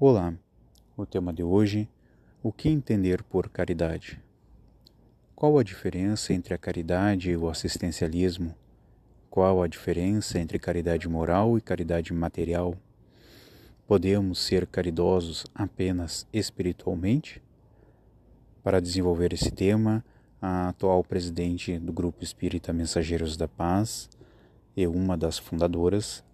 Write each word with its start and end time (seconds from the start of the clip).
Olá, 0.00 0.34
o 0.96 1.06
tema 1.06 1.32
de 1.32 1.44
hoje: 1.44 1.88
o 2.42 2.50
que 2.52 2.68
entender 2.68 3.22
por 3.22 3.48
caridade? 3.48 4.20
Qual 5.36 5.56
a 5.56 5.62
diferença 5.62 6.34
entre 6.34 6.52
a 6.52 6.58
caridade 6.58 7.30
e 7.30 7.36
o 7.36 7.48
assistencialismo? 7.48 8.56
Qual 9.30 9.62
a 9.62 9.68
diferença 9.68 10.36
entre 10.40 10.58
caridade 10.58 11.08
moral 11.08 11.56
e 11.56 11.60
caridade 11.60 12.12
material? 12.12 12.74
Podemos 13.86 14.40
ser 14.40 14.66
caridosos 14.66 15.46
apenas 15.54 16.26
espiritualmente? 16.32 17.40
Para 18.64 18.80
desenvolver 18.80 19.32
esse 19.32 19.52
tema, 19.52 20.04
a 20.42 20.70
atual 20.70 21.04
presidente 21.04 21.78
do 21.78 21.92
Grupo 21.92 22.24
Espírita 22.24 22.72
Mensageiros 22.72 23.36
da 23.36 23.46
Paz 23.46 24.10
e 24.76 24.88
uma 24.88 25.16
das 25.16 25.38
fundadoras, 25.38 26.24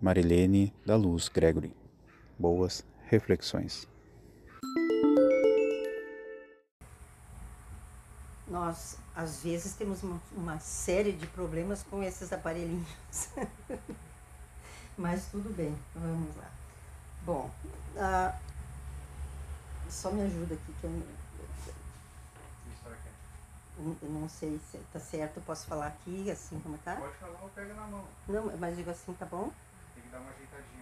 Marilene 0.00 0.74
da 0.84 0.96
Luz 0.96 1.28
Gregory 1.28 1.72
boas 2.38 2.84
reflexões. 3.06 3.88
Nós, 8.46 8.96
às 9.14 9.42
vezes, 9.42 9.74
temos 9.74 10.02
uma, 10.32 10.58
série 10.58 11.12
de 11.12 11.26
problemas 11.26 11.82
com 11.82 12.02
esses 12.02 12.32
aparelhinhos. 12.32 13.28
Mas 14.96 15.26
tudo 15.26 15.54
bem, 15.54 15.76
vamos 15.94 16.34
lá. 16.36 16.50
Bom, 17.24 17.50
uh, 17.94 18.34
só 19.88 20.10
me 20.10 20.22
ajuda 20.22 20.54
aqui 20.54 20.72
que 20.80 20.84
eu, 20.84 21.02
eu 24.02 24.08
não 24.10 24.28
sei 24.28 24.58
se 24.70 24.78
tá 24.92 24.98
certo, 24.98 25.36
eu 25.36 25.42
posso 25.42 25.66
falar 25.66 25.86
aqui, 25.86 26.30
assim 26.30 26.58
como 26.60 26.76
tá? 26.78 26.96
Pode 26.96 27.14
falar 27.16 27.40
ou 27.42 27.48
pega 27.50 27.74
na 27.74 27.86
mão. 27.86 28.04
Não, 28.26 28.56
mas 28.56 28.76
digo 28.76 28.90
assim, 28.90 29.12
tá 29.14 29.26
bom? 29.26 29.52
Tem 29.94 30.02
que 30.02 30.08
dar 30.08 30.18
uma 30.18 30.30
ajeitadinha. 30.30 30.77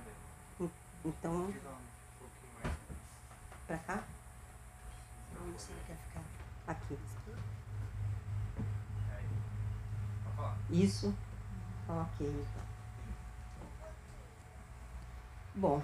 Então. 1.07 1.55
Pra 3.65 3.79
cá? 3.79 4.03
Onde 5.41 5.53
você 5.53 5.73
quer 5.87 5.97
ficar? 5.97 6.23
Aqui. 6.67 6.99
Isso. 10.69 11.15
Ok, 11.89 12.27
então. 12.27 12.67
Bom, 15.55 15.83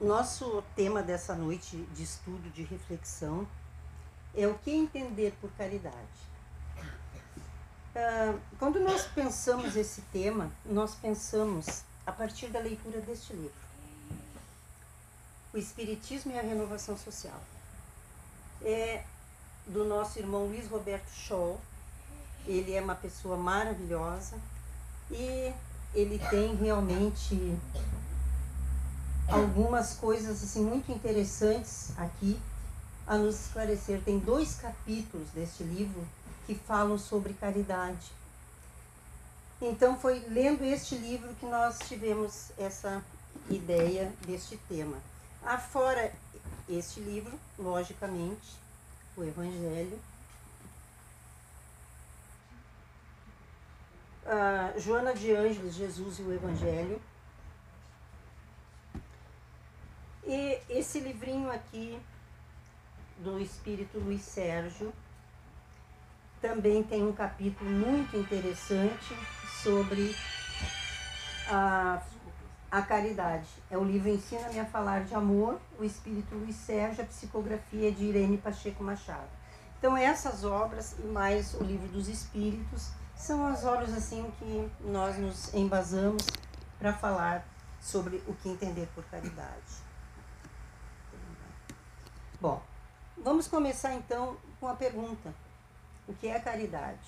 nosso 0.00 0.62
tema 0.76 1.02
dessa 1.02 1.34
noite 1.34 1.76
de 1.92 2.04
estudo, 2.04 2.48
de 2.50 2.62
reflexão, 2.62 3.46
é 4.36 4.46
o 4.46 4.56
que 4.56 4.70
entender 4.70 5.36
por 5.40 5.50
caridade. 5.54 6.28
Uh, 7.96 8.40
quando 8.56 8.78
nós 8.78 9.04
pensamos 9.08 9.74
esse 9.74 10.02
tema, 10.12 10.52
nós 10.64 10.94
pensamos 10.94 11.84
a 12.08 12.12
partir 12.12 12.46
da 12.48 12.58
leitura 12.58 13.02
deste 13.02 13.34
livro. 13.34 13.52
O 15.52 15.58
Espiritismo 15.58 16.32
e 16.32 16.38
a 16.38 16.42
Renovação 16.42 16.96
Social. 16.96 17.38
É 18.62 19.04
do 19.66 19.84
nosso 19.84 20.18
irmão 20.18 20.46
Luiz 20.46 20.66
Roberto 20.68 21.10
Scholl. 21.10 21.60
Ele 22.46 22.74
é 22.74 22.80
uma 22.80 22.94
pessoa 22.94 23.36
maravilhosa 23.36 24.36
e 25.10 25.52
ele 25.94 26.18
tem 26.30 26.56
realmente 26.56 27.58
algumas 29.28 29.94
coisas 29.94 30.42
assim 30.42 30.64
muito 30.64 30.90
interessantes 30.90 31.92
aqui 31.98 32.40
a 33.06 33.18
nos 33.18 33.38
esclarecer. 33.38 34.00
Tem 34.02 34.18
dois 34.18 34.54
capítulos 34.54 35.28
deste 35.34 35.62
livro 35.62 36.08
que 36.46 36.54
falam 36.54 36.96
sobre 36.96 37.34
caridade. 37.34 38.10
Então 39.60 39.98
foi 39.98 40.20
lendo 40.28 40.64
este 40.64 40.94
livro 40.94 41.34
que 41.34 41.46
nós 41.46 41.78
tivemos 41.80 42.52
essa 42.56 43.04
ideia 43.50 44.12
deste 44.24 44.56
tema. 44.68 44.96
Afora 45.42 46.12
este 46.68 47.00
livro, 47.00 47.38
logicamente, 47.58 48.56
o 49.16 49.24
Evangelho. 49.24 49.98
Uh, 54.24 54.78
Joana 54.78 55.14
de 55.14 55.32
Ângeles, 55.32 55.74
Jesus 55.74 56.18
e 56.20 56.22
o 56.22 56.32
Evangelho. 56.32 57.00
E 60.24 60.60
esse 60.68 61.00
livrinho 61.00 61.50
aqui 61.50 61.98
do 63.18 63.40
Espírito 63.40 63.98
Luiz 63.98 64.22
Sérgio 64.22 64.92
também 66.40 66.82
tem 66.82 67.02
um 67.02 67.12
capítulo 67.12 67.70
muito 67.70 68.16
interessante 68.16 69.16
sobre 69.62 70.14
a, 71.48 72.00
a 72.70 72.82
caridade. 72.82 73.48
É 73.70 73.76
o 73.76 73.84
livro 73.84 74.08
Ensina-me 74.08 74.58
a 74.60 74.64
Falar 74.64 75.04
de 75.04 75.14
Amor, 75.14 75.60
o 75.78 75.84
Espírito 75.84 76.34
Luiz 76.34 76.56
Sérgio, 76.56 77.02
a 77.02 77.06
psicografia 77.06 77.90
de 77.90 78.04
Irene 78.04 78.38
Pacheco 78.38 78.82
Machado. 78.82 79.28
Então 79.78 79.96
essas 79.96 80.44
obras 80.44 80.96
e 80.98 81.06
mais 81.06 81.54
o 81.54 81.62
livro 81.62 81.88
dos 81.88 82.08
Espíritos 82.08 82.90
são 83.14 83.46
as 83.46 83.64
obras 83.64 83.92
assim 83.94 84.30
que 84.38 84.70
nós 84.80 85.16
nos 85.18 85.52
embasamos 85.54 86.24
para 86.78 86.92
falar 86.92 87.46
sobre 87.80 88.22
o 88.26 88.34
que 88.34 88.48
entender 88.48 88.88
por 88.94 89.04
caridade. 89.04 89.88
Bom, 92.40 92.62
vamos 93.16 93.48
começar 93.48 93.94
então 93.94 94.36
com 94.60 94.68
a 94.68 94.74
pergunta: 94.74 95.34
o 96.08 96.14
que 96.14 96.26
é 96.26 96.40
caridade? 96.40 97.06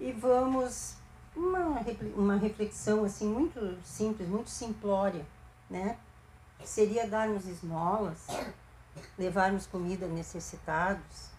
E 0.00 0.10
vamos 0.10 0.96
uma, 1.36 1.80
uma 2.16 2.36
reflexão 2.36 3.04
assim 3.04 3.28
muito 3.28 3.78
simples, 3.84 4.28
muito 4.28 4.50
simplória, 4.50 5.24
né? 5.68 5.98
Seria 6.64 7.06
darmos 7.06 7.46
esmolas, 7.46 8.26
levarmos 9.18 9.66
comida 9.66 10.06
necessitados, 10.06 11.30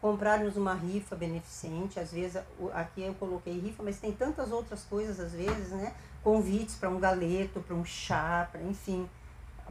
comprarmos 0.00 0.56
uma 0.56 0.74
rifa 0.74 1.14
beneficente, 1.14 1.98
às 1.98 2.12
vezes 2.12 2.42
aqui 2.74 3.02
eu 3.02 3.14
coloquei 3.14 3.58
rifa, 3.58 3.82
mas 3.82 3.98
tem 3.98 4.12
tantas 4.12 4.50
outras 4.50 4.82
coisas 4.82 5.18
às 5.20 5.32
vezes, 5.32 5.70
né? 5.70 5.94
Convites 6.22 6.74
para 6.74 6.88
um 6.88 7.00
galeto, 7.00 7.60
para 7.60 7.74
um 7.74 7.84
chá, 7.84 8.48
para 8.50 8.62
enfim, 8.62 9.08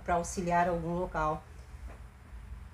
para 0.03 0.15
auxiliar 0.15 0.67
algum 0.67 0.95
local. 0.99 1.43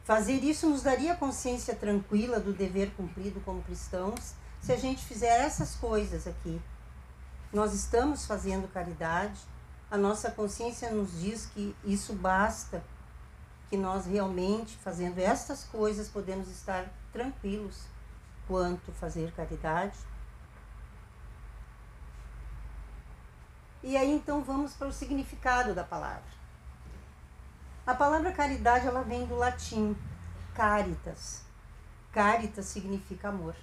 Fazer 0.07 0.41
isso 0.41 0.69
nos 0.69 0.83
daria 0.83 1.17
consciência 1.17 1.75
tranquila 1.75 2.39
do 2.39 2.53
dever 2.53 2.91
cumprido 2.91 3.41
como 3.41 3.61
cristãos 3.61 4.35
se 4.61 4.71
a 4.71 4.77
gente 4.77 5.03
fizer 5.03 5.41
essas 5.41 5.75
coisas 5.75 6.25
aqui, 6.25 6.61
nós 7.51 7.73
estamos 7.73 8.25
fazendo 8.25 8.71
caridade, 8.71 9.37
a 9.91 9.97
nossa 9.97 10.31
consciência 10.31 10.89
nos 10.91 11.19
diz 11.19 11.47
que 11.47 11.75
isso 11.83 12.13
basta, 12.13 12.81
que 13.69 13.75
nós 13.75 14.05
realmente 14.05 14.77
fazendo 14.77 15.19
estas 15.19 15.65
coisas 15.65 16.07
podemos 16.07 16.47
estar 16.47 16.85
tranquilos 17.11 17.77
quanto 18.47 18.93
fazer 18.93 19.33
caridade. 19.33 19.97
E 23.83 23.97
aí 23.97 24.13
então 24.13 24.41
vamos 24.41 24.73
para 24.73 24.87
o 24.87 24.93
significado 24.93 25.75
da 25.75 25.83
palavra. 25.83 26.37
A 27.87 27.95
palavra 27.95 28.33
caridade 28.33 28.85
ela 28.85 29.01
vem 29.01 29.25
do 29.25 29.35
latim 29.35 29.95
caritas. 30.53 31.43
Caritas 32.11 32.65
significa 32.65 33.29
amor. 33.29 33.55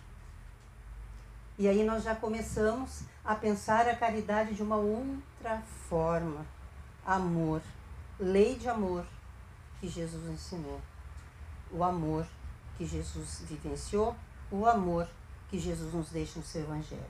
E 1.58 1.68
aí 1.68 1.84
nós 1.84 2.02
já 2.02 2.16
começamos 2.16 3.02
a 3.22 3.34
pensar 3.34 3.86
a 3.86 3.94
caridade 3.94 4.54
de 4.54 4.62
uma 4.62 4.76
outra 4.76 5.62
forma. 5.90 6.46
Amor, 7.04 7.60
lei 8.18 8.56
de 8.56 8.66
amor 8.66 9.04
que 9.78 9.88
Jesus 9.88 10.26
ensinou. 10.30 10.80
O 11.70 11.84
amor 11.84 12.26
que 12.78 12.86
Jesus 12.86 13.42
vivenciou, 13.44 14.16
o 14.50 14.64
amor 14.64 15.06
que 15.50 15.58
Jesus 15.58 15.92
nos 15.92 16.08
deixa 16.08 16.38
no 16.38 16.44
seu 16.46 16.62
evangelho. 16.62 17.04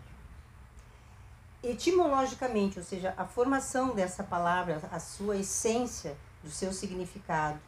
Etimologicamente, 1.62 2.80
ou 2.80 2.84
seja, 2.84 3.14
a 3.16 3.24
formação 3.24 3.94
dessa 3.94 4.24
palavra, 4.24 4.82
a 4.90 4.98
sua 4.98 5.36
essência, 5.36 6.16
do 6.44 6.50
seu 6.50 6.72
significado. 6.72 7.58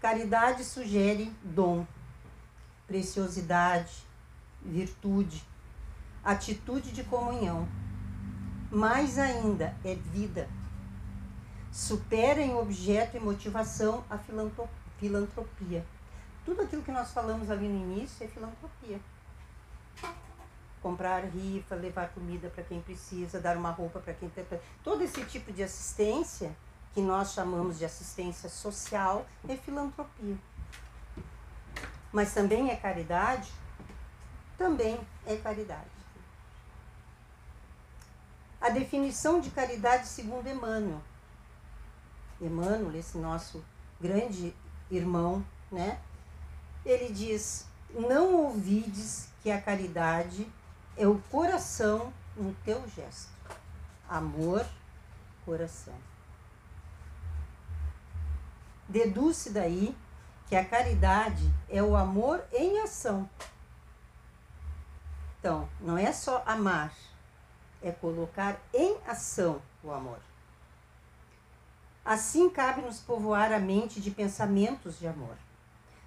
Caridade 0.00 0.62
sugere 0.62 1.32
dom, 1.42 1.86
preciosidade, 2.86 4.04
virtude, 4.62 5.42
atitude 6.22 6.92
de 6.92 7.02
comunhão. 7.02 7.66
Mais 8.70 9.18
ainda, 9.18 9.74
é 9.82 9.94
vida. 9.94 10.48
Supera 11.72 12.40
em 12.40 12.54
objeto 12.54 13.16
e 13.16 13.20
motivação 13.20 14.04
a 14.10 14.18
filantropia. 14.18 15.84
Tudo 16.44 16.62
aquilo 16.62 16.82
que 16.82 16.92
nós 16.92 17.10
falamos 17.10 17.50
ali 17.50 17.66
no 17.66 17.94
início 17.94 18.24
é 18.24 18.28
filantropia. 18.28 19.00
Comprar 20.82 21.24
rifa, 21.24 21.74
levar 21.74 22.10
comida 22.10 22.50
para 22.50 22.62
quem 22.62 22.80
precisa, 22.82 23.40
dar 23.40 23.56
uma 23.56 23.70
roupa 23.70 24.00
para 24.00 24.12
quem 24.12 24.28
tem. 24.28 24.44
Todo 24.82 25.02
esse 25.02 25.24
tipo 25.24 25.50
de 25.50 25.62
assistência, 25.62 26.54
que 26.94 27.00
nós 27.00 27.32
chamamos 27.32 27.78
de 27.78 27.84
assistência 27.84 28.48
social, 28.48 29.26
é 29.48 29.56
filantropia. 29.56 30.38
Mas 32.12 32.32
também 32.32 32.70
é 32.70 32.76
caridade? 32.76 33.50
Também 34.56 35.00
é 35.26 35.36
caridade. 35.36 35.90
A 38.60 38.70
definição 38.70 39.40
de 39.40 39.50
caridade 39.50 40.06
segundo 40.06 40.48
Emmanuel. 40.48 41.02
Emmanuel, 42.40 42.94
esse 42.94 43.18
nosso 43.18 43.64
grande 44.00 44.54
irmão, 44.88 45.44
né? 45.72 46.00
Ele 46.84 47.12
diz: 47.12 47.66
Não 47.90 48.34
ouvides 48.34 49.28
que 49.42 49.50
a 49.50 49.60
caridade 49.60 50.48
é 50.96 51.08
o 51.08 51.18
coração 51.30 52.12
no 52.36 52.54
teu 52.64 52.88
gesto. 52.88 53.32
Amor, 54.08 54.64
coração. 55.44 56.13
Deduz-se 58.88 59.50
daí 59.50 59.96
que 60.46 60.56
a 60.56 60.64
caridade 60.64 61.52
é 61.68 61.82
o 61.82 61.96
amor 61.96 62.44
em 62.52 62.80
ação. 62.80 63.28
Então, 65.38 65.68
não 65.80 65.98
é 65.98 66.12
só 66.12 66.42
amar, 66.46 66.94
é 67.82 67.90
colocar 67.90 68.58
em 68.72 68.96
ação 69.06 69.60
o 69.82 69.90
amor. 69.90 70.18
Assim 72.04 72.50
cabe-nos 72.50 73.00
povoar 73.00 73.52
a 73.52 73.58
mente 73.58 74.00
de 74.00 74.10
pensamentos 74.10 74.98
de 74.98 75.06
amor, 75.06 75.36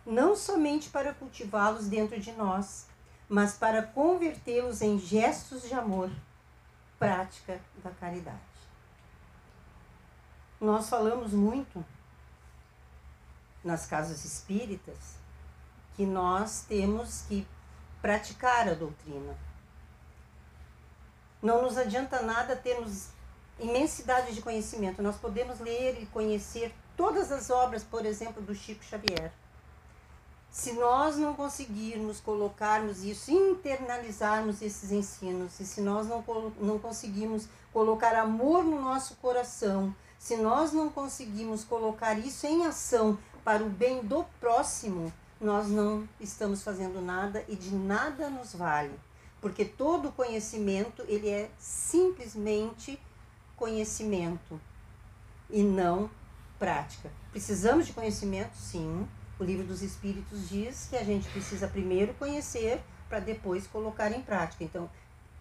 não 0.06 0.36
somente 0.36 0.90
para 0.90 1.14
cultivá-los 1.14 1.88
dentro 1.88 2.20
de 2.20 2.32
nós, 2.32 2.88
mas 3.28 3.54
para 3.54 3.82
convertê-los 3.82 4.82
em 4.82 5.00
gestos 5.00 5.64
de 5.64 5.74
amor, 5.74 6.10
prática 6.98 7.60
da 7.84 7.92
caridade. 7.92 8.38
Nós 10.60 10.90
falamos 10.90 11.34
muito 11.34 11.84
nas 13.68 13.86
casas 13.86 14.26
espíritas 14.26 14.98
que 15.96 16.06
nós 16.06 16.66
temos 16.68 17.24
que 17.28 17.46
praticar 18.02 18.70
a 18.70 18.74
doutrina. 18.74 19.36
Não 21.42 21.62
nos 21.62 21.78
adianta 21.78 22.22
nada 22.22 22.56
termos 22.56 23.10
imensidade 23.60 24.34
de 24.34 24.42
conhecimento. 24.42 25.02
Nós 25.02 25.18
podemos 25.18 25.60
ler 25.60 26.02
e 26.02 26.06
conhecer 26.08 26.74
todas 26.96 27.32
as 27.32 27.50
obras, 27.50 27.84
por 27.84 28.06
exemplo, 28.06 28.42
do 28.42 28.56
Chico 28.56 28.84
Xavier. 28.84 29.32
Se 30.50 30.74
nós 30.74 31.18
não 31.18 31.36
conseguirmos 31.36 32.20
colocarmos 32.20 33.04
isso, 33.04 33.32
internalizarmos 33.32 34.62
esses 34.62 34.92
ensinos, 34.92 35.60
e 35.60 35.66
se 35.66 35.82
nós 35.82 36.08
não, 36.08 36.24
não 36.60 36.80
conseguirmos 36.80 37.48
colocar 37.74 38.16
amor 38.16 38.64
no 38.64 38.82
nosso 38.82 39.16
coração, 39.18 39.94
se 40.18 40.38
nós 40.38 40.72
não 40.72 40.90
conseguirmos 40.90 41.64
colocar 41.64 42.18
isso 42.18 42.48
em 42.48 42.66
ação 42.66 43.20
para 43.48 43.64
o 43.64 43.70
bem 43.70 44.04
do 44.04 44.26
próximo, 44.42 45.14
nós 45.40 45.70
não 45.70 46.06
estamos 46.20 46.62
fazendo 46.62 47.00
nada 47.02 47.46
e 47.48 47.56
de 47.56 47.74
nada 47.74 48.30
nos 48.30 48.54
vale. 48.54 48.92
Porque 49.40 49.64
todo 49.64 50.12
conhecimento, 50.12 51.02
ele 51.08 51.30
é 51.30 51.50
simplesmente 51.58 53.00
conhecimento 53.56 54.60
e 55.50 55.64
não 55.64 56.12
prática. 56.60 57.10
Precisamos 57.32 57.88
de 57.88 57.94
conhecimento, 57.94 58.54
sim. 58.58 59.08
O 59.40 59.46
livro 59.46 59.66
dos 59.66 59.82
Espíritos 59.82 60.50
diz 60.50 60.88
que 60.90 60.98
a 60.98 61.04
gente 61.06 61.30
precisa 61.30 61.70
primeiro 61.70 62.14
conhecer 62.16 62.82
para 63.08 63.22
depois 63.22 63.66
colocar 63.66 64.12
em 64.12 64.22
prática. 64.22 64.66
Então, 64.66 64.90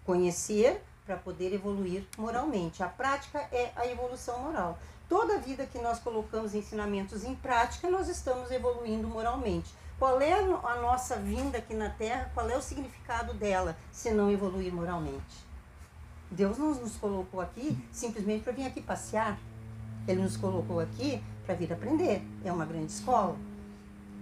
conhecer 0.05 0.81
para 1.05 1.17
poder 1.17 1.53
evoluir 1.53 2.07
moralmente. 2.17 2.85
A 2.85 2.89
prática 2.89 3.41
é 3.51 3.73
a 3.75 3.85
evolução 3.85 4.45
moral. 4.45 4.79
Toda 5.09 5.39
vida 5.39 5.67
que 5.67 5.79
nós 5.79 5.99
colocamos 6.01 6.55
ensinamentos 6.55 7.25
em 7.25 7.35
prática, 7.35 7.89
nós 7.89 8.09
estamos 8.09 8.51
evoluindo 8.51 9.07
moralmente. 9.07 9.73
Qual 9.99 10.21
é 10.21 10.33
a 10.33 10.77
nossa 10.81 11.17
vinda 11.17 11.59
aqui 11.59 11.75
na 11.75 11.89
Terra? 11.89 12.31
Qual 12.35 12.49
é 12.51 12.57
o 12.57 12.61
significado 12.61 13.33
dela, 13.33 13.77
se 13.93 14.11
não 14.11 14.31
evoluir 14.31 14.75
moralmente? 14.75 15.47
Deus 16.31 16.59
não 16.59 16.75
nos 16.75 16.97
colocou 16.97 17.41
aqui 17.41 17.79
simplesmente 17.93 18.43
para 18.43 18.53
vir 18.53 18.67
aqui 18.67 18.83
passear. 18.83 19.39
Ele 20.09 20.23
nos 20.23 20.37
colocou 20.37 20.81
aqui 20.81 21.23
para 21.45 21.55
vir 21.55 21.73
aprender. 21.73 22.23
É 22.45 22.53
uma 22.53 22.67
grande 22.67 22.93
escola. 22.93 23.37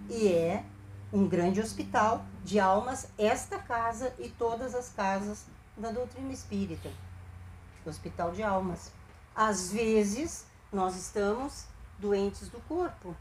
E 0.08 0.28
é 0.28 0.64
um 1.10 1.26
grande 1.26 1.60
hospital 1.60 2.25
de 2.44 2.60
almas, 2.60 3.08
esta 3.16 3.58
casa 3.58 4.12
e 4.19 4.28
todas 4.28 4.75
as 4.75 4.90
casas 4.90 5.46
da 5.76 5.90
doutrina 5.90 6.32
espírita. 6.32 6.90
Hospital 7.86 8.32
de 8.32 8.42
almas. 8.42 8.92
Às 9.34 9.72
vezes, 9.72 10.46
nós 10.75 10.97
estamos 10.97 11.67
doentes 11.99 12.49
do 12.49 12.61
corpo, 12.62 13.15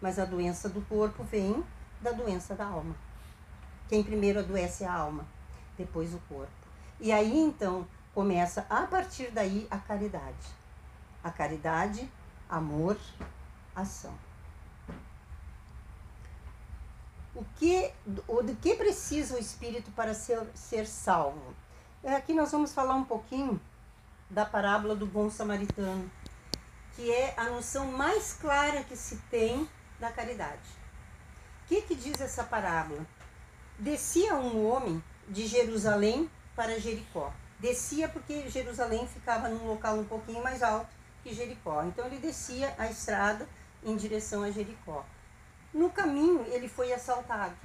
mas 0.00 0.18
a 0.18 0.24
doença 0.24 0.68
do 0.68 0.80
corpo 0.82 1.22
vem 1.22 1.64
da 2.00 2.10
doença 2.10 2.56
da 2.56 2.66
alma. 2.66 2.94
Quem 3.88 4.02
primeiro 4.02 4.40
adoece 4.40 4.82
é 4.82 4.88
a 4.88 4.92
alma, 4.92 5.24
depois 5.78 6.12
o 6.12 6.18
corpo. 6.28 6.50
E 6.98 7.12
aí 7.12 7.38
então 7.38 7.86
começa 8.12 8.66
a 8.68 8.82
partir 8.82 9.30
daí 9.30 9.68
a 9.70 9.78
caridade. 9.78 10.48
A 11.22 11.30
caridade, 11.30 12.10
amor, 12.48 12.96
ação. 13.74 14.14
O 17.32 17.44
que, 17.56 17.92
o 18.26 18.42
do 18.42 18.56
que 18.56 18.74
precisa 18.74 19.36
o 19.36 19.38
espírito 19.38 19.92
para 19.92 20.14
ser, 20.14 20.44
ser 20.54 20.86
salvo? 20.86 21.54
É, 22.02 22.14
aqui 22.16 22.34
nós 22.34 22.50
vamos 22.50 22.72
falar 22.72 22.94
um 22.94 23.04
pouquinho 23.04 23.60
da 24.28 24.44
parábola 24.44 24.96
do 24.96 25.06
bom 25.06 25.30
samaritano, 25.30 26.10
que 26.96 27.12
é 27.12 27.34
a 27.36 27.44
noção 27.44 27.92
mais 27.92 28.32
clara 28.32 28.82
que 28.82 28.96
se 28.96 29.16
tem 29.30 29.68
da 30.00 30.10
caridade. 30.10 30.68
O 31.64 31.68
que, 31.68 31.82
que 31.82 31.94
diz 31.94 32.18
essa 32.20 32.42
parábola? 32.42 33.06
Descia 33.78 34.34
um 34.34 34.66
homem 34.66 35.04
de 35.28 35.46
Jerusalém 35.46 36.30
para 36.54 36.80
Jericó. 36.80 37.32
Descia 37.60 38.08
porque 38.08 38.48
Jerusalém 38.48 39.06
ficava 39.06 39.48
num 39.50 39.66
local 39.66 39.98
um 39.98 40.04
pouquinho 40.04 40.42
mais 40.42 40.62
alto 40.62 40.88
que 41.22 41.34
Jericó. 41.34 41.84
Então 41.84 42.06
ele 42.06 42.16
descia 42.16 42.74
a 42.78 42.90
estrada 42.90 43.46
em 43.84 43.94
direção 43.94 44.42
a 44.42 44.50
Jericó. 44.50 45.04
No 45.74 45.90
caminho 45.90 46.46
ele 46.48 46.68
foi 46.68 46.94
assaltado. 46.94 47.56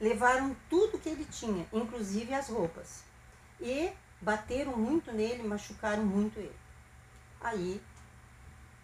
Levaram 0.00 0.54
tudo 0.70 0.98
que 0.98 1.08
ele 1.08 1.24
tinha, 1.24 1.66
inclusive 1.72 2.32
as 2.32 2.48
roupas. 2.48 3.02
E 3.60 3.90
bateram 4.20 4.76
muito 4.76 5.12
nele, 5.12 5.42
machucaram 5.42 6.04
muito 6.04 6.38
ele. 6.38 6.56
Aí 7.40 7.82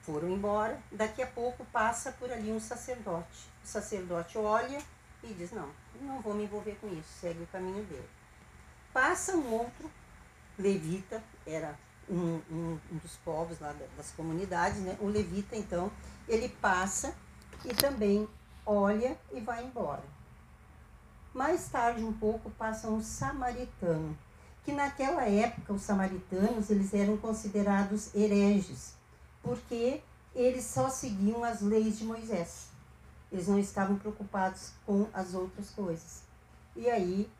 foram 0.09 0.31
embora. 0.31 0.81
Daqui 0.91 1.23
a 1.23 1.27
pouco 1.27 1.67
passa 1.67 2.11
por 2.13 2.33
ali 2.33 2.51
um 2.51 2.59
sacerdote. 2.59 3.47
O 3.63 3.67
sacerdote 3.67 4.39
olha 4.39 4.81
e 5.23 5.35
diz: 5.35 5.53
Não, 5.53 5.69
não 6.01 6.23
vou 6.23 6.33
me 6.33 6.45
envolver 6.45 6.79
com 6.81 6.89
isso, 6.89 7.09
segue 7.21 7.43
o 7.43 7.47
caminho 7.49 7.85
dele. 7.85 8.09
Passa 8.91 9.37
um 9.37 9.53
outro 9.53 9.91
levita, 10.59 11.23
era 11.47 11.79
um, 12.09 12.41
um, 12.51 12.79
um 12.91 12.97
dos 12.97 13.17
povos 13.17 13.61
lá 13.61 13.75
das 13.97 14.11
comunidades, 14.13 14.81
né? 14.81 14.97
O 14.99 15.09
levita, 15.09 15.55
então, 15.55 15.93
ele 16.27 16.49
passa 16.49 17.15
e 17.65 17.75
também 17.75 18.27
olha 18.65 19.17
e 19.31 19.41
vai 19.41 19.63
embora. 19.63 20.03
Mais 21.35 21.69
tarde, 21.69 22.03
um 22.03 22.15
pouco, 22.15 22.51
passa 22.53 22.89
um 22.89 23.03
samaritano, 23.03 24.17
que 24.65 24.73
naquela 24.73 25.25
época 25.25 25.75
os 25.75 25.83
samaritanos 25.83 26.71
eles 26.71 26.95
eram 26.95 27.19
considerados 27.19 28.13
hereges 28.15 28.97
porque 29.43 30.03
eles 30.35 30.65
só 30.65 30.89
seguiam 30.89 31.43
as 31.45 31.61
leis 31.61 31.99
de 31.99 32.05
Moisés. 32.05 32.69
Eles 33.31 33.49
não 33.49 33.59
estavam 33.59 33.97
preocupados 33.97 34.73
com 34.87 35.09
as 35.13 35.35
outras 35.35 35.71
coisas. 35.71 36.23
E 36.75 36.89
aí, 36.89 37.31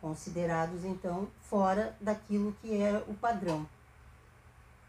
considerados 0.00 0.84
então 0.84 1.28
fora 1.42 1.96
daquilo 2.00 2.56
que 2.60 2.80
era 2.80 2.98
o 3.08 3.14
padrão. 3.14 3.66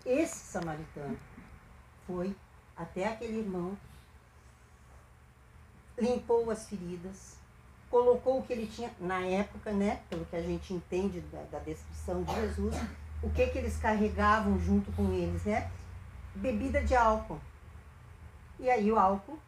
Esse 0.05 0.37
samaritano 0.37 1.17
foi 2.07 2.35
até 2.75 3.07
aquele 3.07 3.39
irmão, 3.39 3.77
limpou 5.97 6.49
as 6.49 6.67
feridas, 6.67 7.35
colocou 7.89 8.39
o 8.39 8.43
que 8.43 8.53
ele 8.53 8.67
tinha 8.67 8.91
na 8.99 9.19
época, 9.19 9.71
né, 9.71 10.01
pelo 10.09 10.25
que 10.25 10.35
a 10.35 10.41
gente 10.41 10.73
entende 10.73 11.19
da, 11.21 11.43
da 11.51 11.59
descrição 11.59 12.23
de 12.23 12.33
Jesus, 12.33 12.75
o 13.21 13.29
que 13.31 13.47
que 13.47 13.57
eles 13.57 13.77
carregavam 13.77 14.57
junto 14.59 14.91
com 14.93 15.11
eles, 15.11 15.43
né? 15.43 15.69
Bebida 16.35 16.83
de 16.83 16.95
álcool. 16.95 17.39
E 18.59 18.69
aí 18.69 18.91
o 18.91 18.99
álcool 18.99 19.39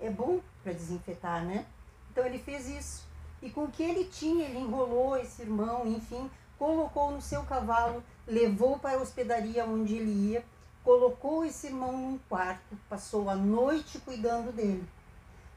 é 0.00 0.10
bom 0.10 0.40
para 0.62 0.72
desinfetar, 0.72 1.44
né? 1.44 1.66
Então 2.10 2.24
ele 2.24 2.38
fez 2.38 2.68
isso. 2.68 3.06
E 3.42 3.50
com 3.50 3.64
o 3.64 3.70
que 3.70 3.82
ele 3.82 4.04
tinha, 4.04 4.46
ele 4.46 4.58
enrolou 4.58 5.16
esse 5.16 5.42
irmão, 5.42 5.86
enfim, 5.86 6.30
colocou 6.58 7.10
no 7.10 7.20
seu 7.20 7.42
cavalo, 7.44 8.02
levou 8.26 8.78
para 8.78 8.98
a 8.98 9.02
hospedaria 9.02 9.64
onde 9.64 9.94
ele 9.94 10.32
ia, 10.32 10.44
colocou 10.82 11.44
esse 11.44 11.66
irmão 11.66 11.92
num 11.92 12.18
quarto, 12.28 12.76
passou 12.88 13.28
a 13.28 13.34
noite 13.34 13.98
cuidando 13.98 14.52
dele. 14.52 14.86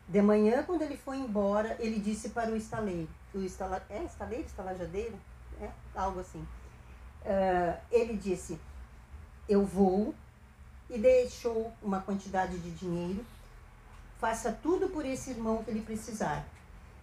De 0.08 0.22
manhã, 0.22 0.64
quando 0.64 0.82
ele 0.82 0.98
foi 0.98 1.18
embora, 1.18 1.78
ele 1.80 2.00
disse 2.00 2.30
para 2.30 2.52
o 2.52 2.56
estaleiro, 2.58 3.08
o 3.34 3.40
estala, 3.40 3.82
é 3.90 4.04
estaleiro, 4.04 4.46
estalajadeiro? 4.46 5.16
É, 5.62 5.70
algo 5.96 6.20
assim. 6.20 6.40
Uh, 7.22 7.78
ele 7.92 8.18
disse, 8.18 8.60
eu 9.50 9.66
vou 9.66 10.14
e 10.90 10.98
deixou 11.00 11.74
uma 11.82 12.00
quantidade 12.00 12.58
de 12.60 12.70
dinheiro. 12.72 13.26
Faça 14.20 14.52
tudo 14.52 14.90
por 14.90 15.04
esse 15.04 15.32
irmão 15.32 15.64
que 15.64 15.72
ele 15.72 15.82
precisar. 15.82 16.46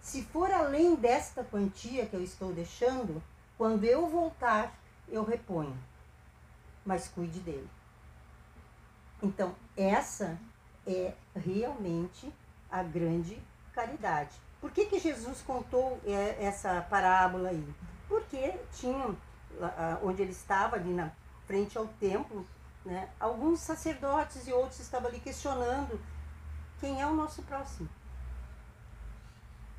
Se 0.01 0.23
for 0.23 0.49
além 0.49 0.95
desta 0.95 1.43
quantia 1.43 2.05
que 2.05 2.15
eu 2.15 2.23
estou 2.23 2.53
deixando, 2.53 3.21
quando 3.57 3.83
eu 3.83 4.07
voltar, 4.07 4.73
eu 5.09 5.25
reponho. 5.25 5.77
Mas 6.85 7.09
cuide 7.09 7.39
dele. 7.39 7.69
Então, 9.21 9.53
essa 9.75 10.39
é 10.85 11.13
realmente 11.35 12.31
a 12.71 12.81
grande 12.81 13.41
caridade. 13.73 14.31
Por 14.61 14.71
que, 14.71 14.85
que 14.85 14.99
Jesus 14.99 15.41
contou 15.41 15.99
essa 16.39 16.81
parábola 16.89 17.49
aí? 17.49 17.67
Porque 18.07 18.57
tinham, 18.73 19.17
onde 20.01 20.21
ele 20.21 20.31
estava, 20.31 20.77
ali 20.77 20.93
na 20.93 21.11
frente 21.47 21.77
ao 21.77 21.87
templo, 21.99 22.45
né, 22.85 23.09
alguns 23.19 23.61
sacerdotes 23.61 24.47
e 24.47 24.53
outros 24.53 24.79
estavam 24.79 25.09
ali 25.09 25.19
questionando 25.19 25.99
quem 26.79 27.01
é 27.01 27.07
o 27.07 27.15
nosso 27.15 27.41
próximo. 27.43 27.89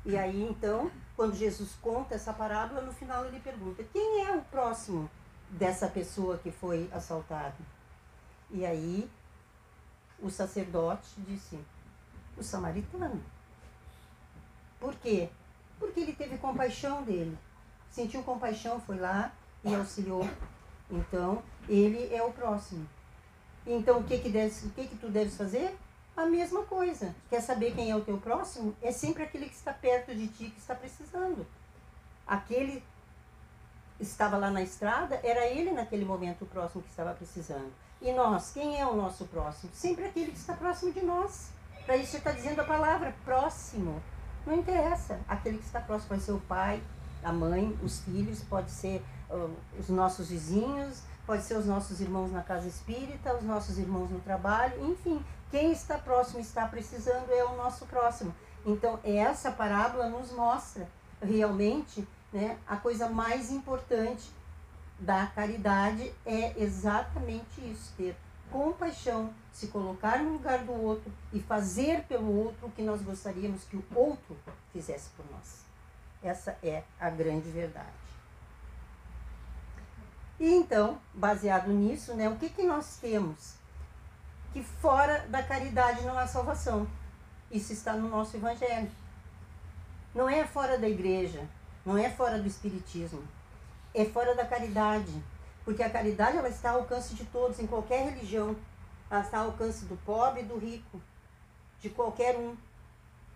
E 0.05 0.17
aí, 0.17 0.43
então, 0.43 0.91
quando 1.15 1.35
Jesus 1.35 1.75
conta 1.81 2.15
essa 2.15 2.33
parábola, 2.33 2.81
no 2.81 2.91
final 2.91 3.25
ele 3.25 3.39
pergunta: 3.39 3.83
quem 3.83 4.25
é 4.25 4.35
o 4.35 4.41
próximo 4.41 5.09
dessa 5.49 5.87
pessoa 5.87 6.37
que 6.37 6.51
foi 6.51 6.89
assaltada? 6.91 7.55
E 8.49 8.65
aí, 8.65 9.09
o 10.19 10.29
sacerdote 10.29 11.09
disse: 11.19 11.59
o 12.37 12.43
samaritano. 12.43 13.21
Por 14.79 14.95
quê? 14.95 15.29
Porque 15.77 15.99
ele 15.99 16.13
teve 16.13 16.37
compaixão 16.37 17.03
dele. 17.03 17.37
Sentiu 17.91 18.23
compaixão, 18.23 18.79
foi 18.79 18.97
lá 18.97 19.31
e 19.63 19.75
auxiliou. 19.75 20.27
Então, 20.89 21.43
ele 21.69 22.13
é 22.13 22.21
o 22.23 22.31
próximo. 22.31 22.85
Então, 23.65 23.99
o 23.99 24.03
que 24.03 24.17
que, 24.17 24.29
o 24.29 24.69
que 24.71 24.87
que 24.87 24.97
tu 24.97 25.07
deves 25.09 25.37
fazer? 25.37 25.77
A 26.17 26.25
mesma 26.25 26.63
coisa. 26.63 27.15
Quer 27.29 27.41
saber 27.41 27.73
quem 27.75 27.91
é 27.91 27.95
o 27.95 28.01
teu 28.01 28.17
próximo? 28.17 28.75
É 28.81 28.91
sempre 28.91 29.23
aquele 29.23 29.45
que 29.45 29.55
está 29.55 29.71
perto 29.71 30.13
de 30.13 30.27
ti, 30.27 30.49
que 30.49 30.59
está 30.59 30.75
precisando. 30.75 31.45
Aquele 32.25 32.83
estava 33.99 34.37
lá 34.37 34.49
na 34.49 34.61
estrada, 34.61 35.19
era 35.23 35.45
ele 35.45 35.71
naquele 35.71 36.05
momento 36.05 36.43
o 36.43 36.47
próximo 36.47 36.81
que 36.81 36.89
estava 36.89 37.13
precisando. 37.13 37.71
E 38.01 38.11
nós, 38.13 38.51
quem 38.51 38.79
é 38.79 38.85
o 38.85 38.95
nosso 38.95 39.25
próximo? 39.25 39.71
Sempre 39.73 40.05
aquele 40.05 40.31
que 40.31 40.37
está 40.37 40.53
próximo 40.53 40.91
de 40.91 41.01
nós. 41.01 41.49
Para 41.85 41.97
isso 41.97 42.17
está 42.17 42.31
dizendo 42.31 42.61
a 42.61 42.63
palavra 42.63 43.13
próximo. 43.25 44.01
Não 44.45 44.55
interessa. 44.55 45.19
Aquele 45.27 45.57
que 45.57 45.65
está 45.65 45.81
próximo 45.81 46.09
pode 46.09 46.21
ser 46.21 46.31
o 46.31 46.39
pai, 46.39 46.81
a 47.23 47.33
mãe, 47.33 47.77
os 47.83 47.99
filhos, 47.99 48.41
pode 48.43 48.71
ser 48.71 49.03
uh, 49.29 49.53
os 49.77 49.89
nossos 49.89 50.29
vizinhos, 50.29 51.03
pode 51.29 51.43
ser 51.43 51.57
os 51.57 51.67
nossos 51.67 52.01
irmãos 52.01 52.31
na 52.31 52.41
casa 52.41 52.67
espírita, 52.67 53.35
os 53.35 53.43
nossos 53.43 53.77
irmãos 53.77 54.09
no 54.09 54.19
trabalho, 54.19 54.89
enfim, 54.89 55.23
quem 55.51 55.71
está 55.71 55.95
próximo 55.95 56.39
está 56.39 56.67
precisando 56.67 57.29
é 57.31 57.43
o 57.43 57.55
nosso 57.55 57.85
próximo. 57.85 58.33
Então, 58.65 58.99
essa 59.03 59.51
parábola 59.51 60.09
nos 60.09 60.31
mostra 60.31 60.89
realmente 61.21 62.07
né, 62.33 62.57
a 62.65 62.77
coisa 62.77 63.07
mais 63.07 63.51
importante 63.51 64.27
da 64.99 65.27
caridade 65.27 66.11
é 66.25 66.59
exatamente 66.59 67.61
isso, 67.61 67.93
ter 67.95 68.15
compaixão, 68.49 69.31
se 69.53 69.67
colocar 69.67 70.23
no 70.23 70.31
lugar 70.31 70.63
do 70.63 70.73
outro 70.73 71.13
e 71.31 71.39
fazer 71.39 72.05
pelo 72.05 72.35
outro 72.35 72.65
o 72.65 72.71
que 72.71 72.81
nós 72.81 73.03
gostaríamos 73.03 73.63
que 73.65 73.77
o 73.77 73.85
outro 73.93 74.35
fizesse 74.73 75.11
por 75.11 75.23
nós. 75.31 75.63
Essa 76.23 76.57
é 76.63 76.81
a 76.99 77.11
grande 77.11 77.51
verdade. 77.51 77.98
E 80.39 80.53
então, 80.53 80.97
baseado 81.13 81.67
nisso, 81.67 82.13
né, 82.13 82.29
o 82.29 82.37
que, 82.37 82.49
que 82.49 82.63
nós 82.63 82.97
temos? 82.97 83.55
Que 84.53 84.63
fora 84.63 85.27
da 85.27 85.43
caridade 85.43 86.03
não 86.03 86.17
há 86.17 86.25
salvação. 86.25 86.87
Isso 87.51 87.73
está 87.73 87.93
no 87.93 88.07
nosso 88.07 88.37
Evangelho. 88.37 88.89
Não 90.15 90.29
é 90.29 90.45
fora 90.45 90.77
da 90.77 90.87
igreja, 90.87 91.45
não 91.85 91.97
é 91.97 92.09
fora 92.09 92.39
do 92.39 92.47
Espiritismo, 92.47 93.21
é 93.93 94.05
fora 94.05 94.33
da 94.33 94.45
caridade. 94.45 95.11
Porque 95.65 95.83
a 95.83 95.89
caridade 95.89 96.37
ela 96.37 96.49
está 96.49 96.71
ao 96.71 96.79
alcance 96.79 97.13
de 97.13 97.25
todos, 97.25 97.59
em 97.59 97.67
qualquer 97.67 98.05
religião. 98.05 98.55
Ela 99.11 99.21
está 99.21 99.39
ao 99.39 99.47
alcance 99.47 99.85
do 99.85 99.97
pobre 99.97 100.41
e 100.41 100.45
do 100.45 100.57
rico, 100.57 101.01
de 101.81 101.89
qualquer 101.89 102.37
um. 102.37 102.55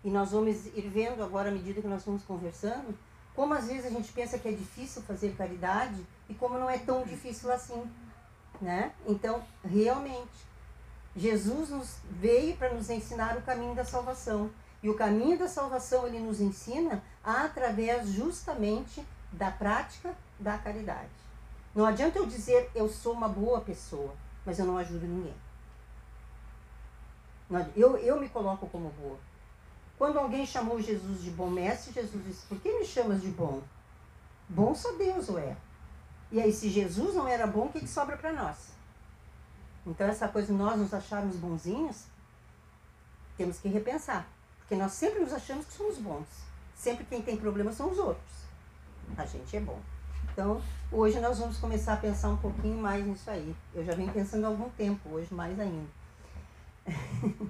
E 0.02 0.10
nós 0.10 0.32
vamos 0.32 0.66
ir 0.66 0.88
vendo 0.88 1.22
agora, 1.22 1.50
à 1.50 1.52
medida 1.52 1.80
que 1.80 1.86
nós 1.86 2.04
vamos 2.04 2.24
conversando, 2.24 2.96
como 3.34 3.54
às 3.54 3.66
vezes 3.66 3.86
a 3.86 3.90
gente 3.90 4.12
pensa 4.12 4.38
que 4.38 4.48
é 4.48 4.52
difícil 4.52 5.02
fazer 5.02 5.34
caridade 5.36 6.04
e 6.28 6.34
como 6.34 6.58
não 6.58 6.68
é 6.68 6.78
tão 6.78 7.04
difícil 7.04 7.52
assim. 7.52 7.82
Né? 8.60 8.92
Então, 9.06 9.42
realmente, 9.64 10.46
Jesus 11.16 11.70
nos 11.70 11.96
veio 12.10 12.56
para 12.56 12.72
nos 12.72 12.90
ensinar 12.90 13.36
o 13.36 13.42
caminho 13.42 13.74
da 13.74 13.84
salvação. 13.84 14.50
E 14.82 14.90
o 14.90 14.94
caminho 14.94 15.38
da 15.38 15.48
salvação 15.48 16.06
ele 16.06 16.18
nos 16.18 16.40
ensina 16.40 17.02
através 17.22 18.08
justamente 18.10 19.04
da 19.32 19.50
prática 19.50 20.14
da 20.38 20.58
caridade. 20.58 21.08
Não 21.74 21.86
adianta 21.86 22.18
eu 22.18 22.26
dizer 22.26 22.70
eu 22.74 22.88
sou 22.88 23.12
uma 23.14 23.28
boa 23.28 23.60
pessoa, 23.60 24.14
mas 24.44 24.58
eu 24.58 24.66
não 24.66 24.76
ajudo 24.76 25.06
ninguém. 25.06 25.34
Eu, 27.74 27.96
eu 27.96 28.20
me 28.20 28.28
coloco 28.28 28.66
como 28.68 28.90
boa. 28.90 29.18
Quando 29.96 30.18
alguém 30.18 30.44
chamou 30.44 30.80
Jesus 30.80 31.22
de 31.22 31.30
bom 31.30 31.48
mestre, 31.48 31.92
Jesus 31.92 32.24
disse: 32.24 32.46
Por 32.46 32.60
que 32.60 32.78
me 32.78 32.84
chamas 32.84 33.22
de 33.22 33.28
bom? 33.28 33.62
Bom 34.48 34.74
só 34.74 34.92
Deus 34.92 35.28
o 35.28 35.38
é. 35.38 35.56
E 36.34 36.40
aí, 36.40 36.52
se 36.52 36.68
Jesus 36.68 37.14
não 37.14 37.28
era 37.28 37.46
bom, 37.46 37.66
o 37.66 37.68
que, 37.68 37.78
que 37.78 37.86
sobra 37.86 38.16
para 38.16 38.32
nós? 38.32 38.56
Então, 39.86 40.04
essa 40.08 40.26
coisa 40.26 40.48
de 40.48 40.52
nós 40.52 40.76
nos 40.76 40.92
acharmos 40.92 41.36
bonzinhos, 41.36 42.06
temos 43.36 43.60
que 43.60 43.68
repensar. 43.68 44.26
Porque 44.58 44.74
nós 44.74 44.90
sempre 44.94 45.20
nos 45.20 45.32
achamos 45.32 45.64
que 45.64 45.74
somos 45.74 45.96
bons. 45.96 46.26
Sempre 46.74 47.04
quem 47.04 47.22
tem 47.22 47.36
problema 47.36 47.72
são 47.72 47.88
os 47.88 47.98
outros. 48.00 48.32
A 49.16 49.24
gente 49.24 49.56
é 49.56 49.60
bom. 49.60 49.78
Então, 50.32 50.60
hoje 50.90 51.20
nós 51.20 51.38
vamos 51.38 51.58
começar 51.58 51.92
a 51.92 51.98
pensar 51.98 52.30
um 52.30 52.36
pouquinho 52.36 52.78
mais 52.78 53.06
nisso 53.06 53.30
aí. 53.30 53.54
Eu 53.72 53.84
já 53.84 53.94
venho 53.94 54.12
pensando 54.12 54.44
há 54.44 54.48
algum 54.48 54.68
tempo, 54.70 55.10
hoje 55.10 55.32
mais 55.32 55.56
ainda. 55.60 55.86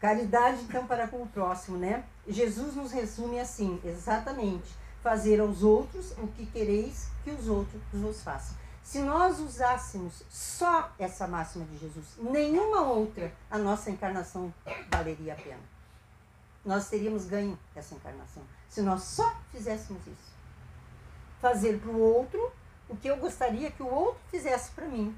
Caridade, 0.00 0.62
então, 0.62 0.88
para 0.88 1.06
com 1.06 1.22
o 1.22 1.28
próximo, 1.28 1.78
né? 1.78 2.02
Jesus 2.26 2.74
nos 2.74 2.90
resume 2.90 3.38
assim, 3.38 3.80
exatamente. 3.84 4.74
Fazer 5.02 5.40
aos 5.40 5.62
outros 5.62 6.12
o 6.18 6.26
que 6.28 6.46
quereis 6.46 7.08
que 7.24 7.30
os 7.30 7.48
outros 7.48 7.80
vos 7.92 8.22
façam. 8.22 8.56
Se 8.82 9.00
nós 9.00 9.38
usássemos 9.38 10.22
só 10.30 10.90
essa 10.98 11.26
máxima 11.26 11.64
de 11.66 11.78
Jesus, 11.78 12.06
nenhuma 12.18 12.82
outra, 12.82 13.32
a 13.50 13.58
nossa 13.58 13.90
encarnação 13.90 14.52
valeria 14.90 15.34
a 15.34 15.36
pena. 15.36 15.60
Nós 16.64 16.88
teríamos 16.88 17.26
ganho 17.26 17.58
essa 17.76 17.94
encarnação. 17.94 18.42
Se 18.68 18.80
nós 18.82 19.02
só 19.02 19.34
fizéssemos 19.52 20.06
isso 20.06 20.38
fazer 21.40 21.78
para 21.80 21.90
o 21.90 22.00
outro 22.00 22.50
o 22.88 22.96
que 22.96 23.08
eu 23.08 23.16
gostaria 23.16 23.70
que 23.70 23.82
o 23.82 23.92
outro 23.92 24.20
fizesse 24.30 24.70
para 24.72 24.86
mim. 24.86 25.14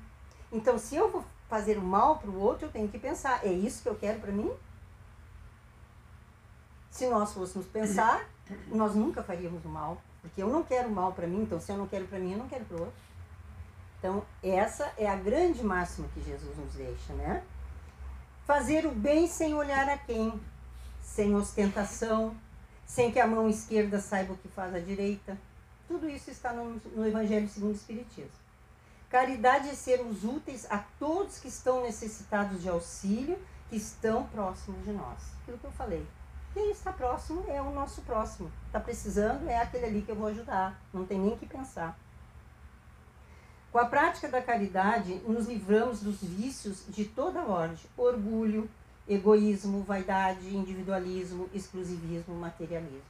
Então, 0.53 0.79
se 0.79 0.97
eu 0.97 1.11
vou 1.11 1.25
fazer 1.49 1.79
o 1.79 1.83
mal 1.83 2.19
para 2.19 2.31
o 2.31 2.39
outro, 2.39 2.67
eu 2.67 2.73
tenho 2.73 2.89
que 2.89 2.99
pensar: 2.99 3.45
é 3.47 3.53
isso 3.53 3.83
que 3.83 3.89
eu 3.89 3.95
quero 3.95 4.21
para 4.21 4.33
mim? 4.33 4.51
Se 6.91 7.07
nós 7.09 7.33
fôssemos 7.33 7.67
pensar, 7.67 8.29
nós 8.69 8.95
nunca 8.95 9.23
faríamos 9.23 9.65
o 9.65 9.69
mal, 9.69 10.01
porque 10.21 10.43
eu 10.43 10.49
não 10.49 10.63
quero 10.63 10.91
mal 10.91 11.13
para 11.13 11.27
mim, 11.27 11.43
então 11.43 11.61
se 11.61 11.71
eu 11.71 11.77
não 11.77 11.87
quero 11.87 12.07
para 12.07 12.19
mim, 12.19 12.33
eu 12.33 12.39
não 12.39 12.49
quero 12.49 12.65
para 12.65 12.77
o 12.77 12.81
outro. 12.81 12.95
Então, 13.99 14.25
essa 14.43 14.93
é 14.97 15.09
a 15.09 15.17
grande 15.17 15.63
máxima 15.63 16.09
que 16.15 16.23
Jesus 16.23 16.57
nos 16.57 16.73
deixa, 16.73 17.13
né? 17.15 17.43
Fazer 18.47 18.87
o 18.87 18.93
bem 18.93 19.27
sem 19.27 19.55
olhar 19.55 19.89
a 19.89 19.99
quem, 19.99 20.41
sem 21.03 21.35
ostentação, 21.35 22.35
sem 22.87 23.13
que 23.13 23.21
a 23.21 23.27
mão 23.27 23.49
esquerda 23.49 24.01
saiba 24.01 24.33
o 24.33 24.37
que 24.39 24.49
faz 24.49 24.75
a 24.75 24.79
direita 24.81 25.37
tudo 25.91 26.09
isso 26.09 26.31
está 26.31 26.53
no, 26.53 26.81
no 26.95 27.05
Evangelho 27.05 27.49
segundo 27.49 27.73
o 27.73 27.75
Espiritismo. 27.75 28.31
Caridade 29.09 29.69
é 29.69 29.75
sermos 29.75 30.23
úteis 30.23 30.65
a 30.71 30.79
todos 31.01 31.41
que 31.41 31.49
estão 31.49 31.83
necessitados 31.83 32.63
de 32.63 32.69
auxílio, 32.69 33.37
que 33.69 33.75
estão 33.75 34.25
próximos 34.29 34.85
de 34.85 34.93
nós. 34.93 35.19
Aquilo 35.43 35.59
que 35.59 35.65
eu 35.65 35.73
falei. 35.73 36.07
Quem 36.53 36.71
está 36.71 36.93
próximo 36.93 37.45
é 37.49 37.61
o 37.61 37.71
nosso 37.71 38.03
próximo. 38.03 38.51
Está 38.67 38.81
precisando, 38.81 39.49
é 39.49 39.59
aquele 39.59 39.87
ali 39.87 40.03
que 40.03 40.11
eu 40.11 40.17
vou 40.17 40.29
ajudar. 40.29 40.81
Não 40.93 41.07
tem 41.07 41.19
nem 41.19 41.37
que 41.37 41.47
pensar. 41.47 41.99
Com 43.71 43.79
a 43.79 43.87
prática 43.87 44.29
da 44.29 44.43
caridade, 44.43 45.15
nos 45.27 45.47
livramos 45.47 46.01
dos 46.01 46.23
vícios 46.23 46.85
de 46.89 47.05
toda 47.05 47.45
ordem: 47.45 47.79
orgulho, 47.97 48.69
egoísmo, 49.09 49.83
vaidade, 49.83 50.57
individualismo, 50.57 51.49
exclusivismo, 51.55 52.35
materialismo. 52.35 53.03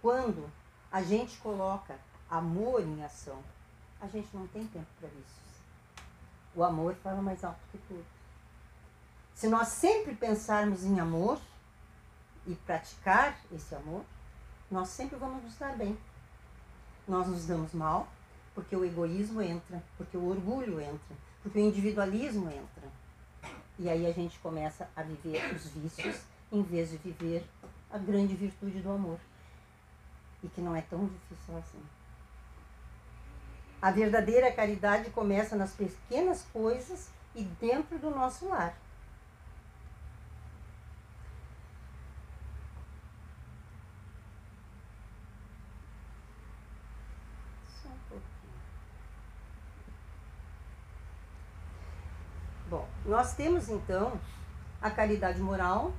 Quando 0.00 0.50
a 0.90 1.02
gente 1.02 1.36
coloca 1.38 1.96
amor 2.30 2.82
em 2.82 3.04
ação. 3.04 3.38
A 4.00 4.06
gente 4.06 4.28
não 4.34 4.46
tem 4.48 4.66
tempo 4.66 4.86
para 4.98 5.08
isso. 5.08 5.46
O 6.54 6.62
amor 6.62 6.94
fala 7.02 7.22
mais 7.22 7.42
alto 7.44 7.58
que 7.70 7.78
tudo. 7.88 8.04
Se 9.34 9.48
nós 9.48 9.68
sempre 9.68 10.14
pensarmos 10.14 10.84
em 10.84 10.98
amor 10.98 11.38
e 12.46 12.54
praticar 12.54 13.38
esse 13.52 13.74
amor, 13.74 14.04
nós 14.70 14.88
sempre 14.88 15.16
vamos 15.16 15.42
nos 15.42 15.56
dar 15.56 15.76
bem. 15.76 15.96
Nós 17.06 17.26
nos 17.26 17.46
damos 17.46 17.72
mal 17.72 18.08
porque 18.54 18.74
o 18.74 18.84
egoísmo 18.84 19.42
entra, 19.42 19.82
porque 19.98 20.16
o 20.16 20.28
orgulho 20.28 20.80
entra, 20.80 21.16
porque 21.42 21.58
o 21.58 21.62
individualismo 21.62 22.50
entra. 22.50 22.88
E 23.78 23.88
aí 23.88 24.06
a 24.06 24.12
gente 24.12 24.38
começa 24.38 24.88
a 24.96 25.02
viver 25.02 25.54
os 25.54 25.66
vícios 25.66 26.22
em 26.50 26.62
vez 26.62 26.90
de 26.90 26.96
viver 26.96 27.46
a 27.90 27.98
grande 27.98 28.34
virtude 28.34 28.80
do 28.80 28.90
amor. 28.90 29.18
E 30.42 30.48
que 30.48 30.62
não 30.62 30.74
é 30.74 30.80
tão 30.80 31.06
difícil 31.06 31.58
assim. 31.58 31.82
A 33.80 33.90
verdadeira 33.90 34.50
caridade 34.50 35.10
começa 35.10 35.54
nas 35.54 35.72
pequenas 35.72 36.42
coisas 36.50 37.10
e 37.34 37.44
dentro 37.44 37.98
do 37.98 38.10
nosso 38.10 38.48
lar. 38.48 38.74
Nós 53.16 53.32
temos 53.32 53.70
então 53.70 54.20
a 54.78 54.90
caridade 54.90 55.40
moral 55.40 55.90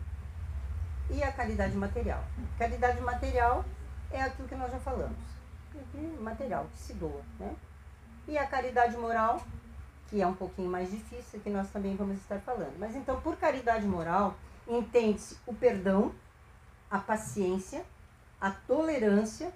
e 1.09 1.23
a 1.23 1.31
caridade 1.31 1.75
material. 1.75 2.23
Caridade 2.59 3.01
material 3.01 3.65
é 4.11 4.21
aquilo 4.21 4.47
que 4.47 4.53
nós 4.53 4.71
já 4.71 4.77
falamos, 4.77 5.17
material 6.19 6.67
que 6.71 6.77
se 6.77 6.93
doa, 6.93 7.23
né? 7.39 7.55
E 8.27 8.37
a 8.37 8.45
caridade 8.45 8.95
moral, 8.97 9.41
que 10.07 10.21
é 10.21 10.27
um 10.27 10.35
pouquinho 10.35 10.69
mais 10.69 10.91
difícil, 10.91 11.39
que 11.39 11.49
nós 11.49 11.67
também 11.71 11.95
vamos 11.95 12.17
estar 12.17 12.37
falando. 12.41 12.77
Mas 12.77 12.95
então, 12.95 13.19
por 13.19 13.35
caridade 13.35 13.87
moral, 13.87 14.35
entende-se 14.67 15.39
o 15.47 15.55
perdão, 15.55 16.13
a 16.87 16.99
paciência, 16.99 17.83
a 18.39 18.51
tolerância, 18.51 19.51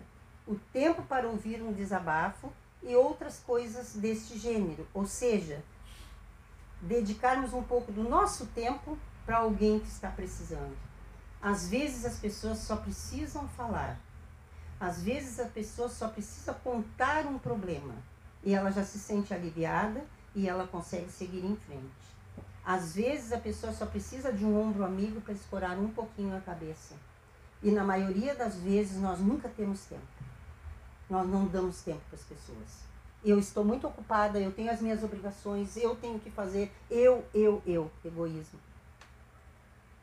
o 0.48 0.56
tempo 0.74 1.04
para 1.04 1.28
ouvir 1.28 1.62
um 1.62 1.72
desabafo 1.72 2.52
e 2.82 2.96
outras 2.96 3.38
coisas 3.38 3.94
deste 3.94 4.36
gênero. 4.40 4.88
Ou 4.96 5.06
seja, 5.06 5.62
dedicarmos 6.82 7.54
um 7.54 7.64
pouco 7.64 7.92
do 7.92 8.04
nosso 8.04 8.48
tempo 8.48 8.98
para 9.26 9.38
alguém 9.38 9.80
que 9.80 9.88
está 9.88 10.10
precisando. 10.10 10.76
Às 11.42 11.68
vezes 11.68 12.06
as 12.06 12.18
pessoas 12.18 12.60
só 12.60 12.76
precisam 12.76 13.48
falar. 13.50 14.00
Às 14.80 15.02
vezes 15.02 15.40
a 15.40 15.46
pessoa 15.46 15.90
só 15.90 16.08
precisa 16.08 16.54
contar 16.54 17.26
um 17.26 17.38
problema 17.38 17.94
e 18.44 18.54
ela 18.54 18.72
já 18.72 18.84
se 18.84 19.00
sente 19.00 19.34
aliviada 19.34 20.04
e 20.34 20.48
ela 20.48 20.68
consegue 20.68 21.12
seguir 21.12 21.46
em 21.46 21.56
frente. 21.56 22.12
Às 22.66 22.94
vezes 22.94 23.32
a 23.32 23.38
pessoa 23.38 23.74
só 23.74 23.86
precisa 23.86 24.32
de 24.32 24.46
um 24.46 24.60
ombro 24.60 24.84
amigo 24.84 25.22
para 25.22 25.34
escorar 25.34 25.78
um 25.78 25.90
pouquinho 25.90 26.36
a 26.36 26.42
cabeça. 26.42 26.96
E 27.62 27.72
na 27.72 27.84
maioria 27.84 28.36
das 28.36 28.56
vezes 28.56 29.00
nós 29.00 29.20
nunca 29.20 29.50
temos 29.50 29.82
tempo. 29.86 30.02
Nós 31.10 31.28
não 31.28 31.46
damos 31.46 31.82
tempo 31.82 32.02
para 32.10 32.18
as 32.18 32.24
pessoas. 32.24 32.91
Eu 33.24 33.38
estou 33.38 33.64
muito 33.64 33.88
ocupada, 33.88 34.40
eu 34.40 34.52
tenho 34.52 34.72
as 34.72 34.82
minhas 34.82 35.04
obrigações, 35.04 35.78
eu 35.78 35.96
tenho 35.96 36.20
que 36.20 36.32
fazer, 36.32 36.72
eu, 36.90 37.24
eu, 37.34 37.62
eu, 37.66 37.92
egoísmo. 38.04 38.60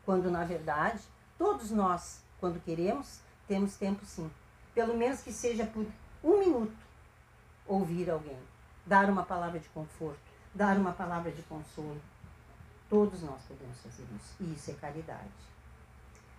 Quando 0.04 0.30
na 0.30 0.44
verdade, 0.44 1.02
todos 1.36 1.70
nós, 1.70 2.22
quando 2.38 2.62
queremos, 2.62 3.20
temos 3.46 3.76
tempo 3.76 4.04
sim. 4.06 4.30
Pelo 4.74 4.96
menos 4.96 5.20
que 5.20 5.32
seja 5.32 5.66
por 5.66 5.84
um 6.22 6.38
minuto 6.38 6.76
ouvir 7.66 8.08
alguém, 8.10 8.38
dar 8.86 9.10
uma 9.10 9.24
palavra 9.24 9.58
de 9.58 9.68
conforto, 9.70 10.18
dar 10.54 10.76
uma 10.76 10.92
palavra 10.92 11.30
de 11.30 11.42
consolo. 11.42 12.00
Todos 12.88 13.22
nós 13.22 13.42
podemos 13.46 13.78
fazer 13.80 14.04
isso. 14.16 14.34
E 14.40 14.54
isso 14.54 14.70
é 14.70 14.74
caridade. 14.74 15.28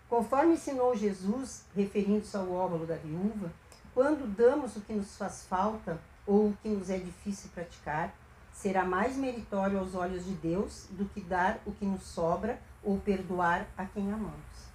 Conforme 0.10 0.54
ensinou 0.54 0.96
Jesus, 0.96 1.66
referindo-se 1.76 2.36
ao 2.36 2.52
óbolo 2.52 2.88
da 2.88 2.96
viúva, 2.96 3.52
quando 3.94 4.28
damos 4.28 4.76
o 4.76 4.82
que 4.82 4.94
nos 4.94 5.16
faz 5.16 5.46
falta 5.48 6.00
ou 6.30 6.50
o 6.50 6.58
que 6.62 6.70
nos 6.70 6.92
é 6.92 6.98
difícil 7.00 7.50
praticar, 7.56 8.14
será 8.54 8.86
mais 8.86 9.18
meritório 9.18 9.80
aos 9.80 9.96
olhos 9.96 10.24
de 10.24 10.34
Deus 10.34 10.86
do 10.92 11.06
que 11.06 11.22
dar 11.22 11.58
o 11.66 11.72
que 11.72 11.84
nos 11.84 12.04
sobra 12.04 12.60
ou 12.84 13.00
perdoar 13.00 13.66
a 13.76 13.84
quem 13.84 14.14
amamos. 14.14 14.70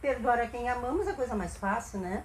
Perdoar 0.00 0.40
a 0.40 0.46
quem 0.46 0.70
amamos 0.70 1.06
é 1.06 1.10
a 1.10 1.14
coisa 1.14 1.36
mais 1.36 1.58
fácil, 1.58 2.00
né? 2.00 2.24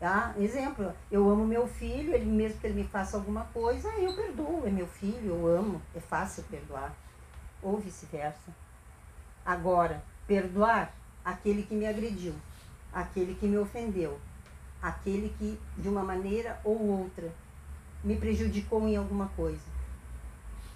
Tá? 0.00 0.34
Exemplo, 0.36 0.92
eu 1.08 1.30
amo 1.30 1.46
meu 1.46 1.68
filho, 1.68 2.12
ele 2.12 2.24
mesmo 2.24 2.58
que 2.58 2.66
ele 2.66 2.82
me 2.82 2.88
faça 2.88 3.16
alguma 3.16 3.44
coisa, 3.44 3.88
eu 3.90 4.12
perdoo, 4.16 4.66
é 4.66 4.70
meu 4.70 4.88
filho, 4.88 5.36
eu 5.36 5.46
amo, 5.46 5.80
é 5.94 6.00
fácil 6.00 6.42
perdoar. 6.50 6.92
Ou 7.62 7.78
vice-versa. 7.78 8.50
Agora, 9.46 10.02
perdoar 10.26 10.92
aquele 11.24 11.62
que 11.62 11.76
me 11.76 11.86
agrediu, 11.86 12.34
aquele 12.92 13.36
que 13.36 13.46
me 13.46 13.56
ofendeu, 13.56 14.18
aquele 14.82 15.28
que 15.38 15.60
de 15.80 15.88
uma 15.88 16.02
maneira 16.02 16.60
ou 16.64 16.76
outra 16.88 17.32
me 18.04 18.16
prejudicou 18.16 18.86
em 18.86 18.96
alguma 18.96 19.28
coisa. 19.28 19.74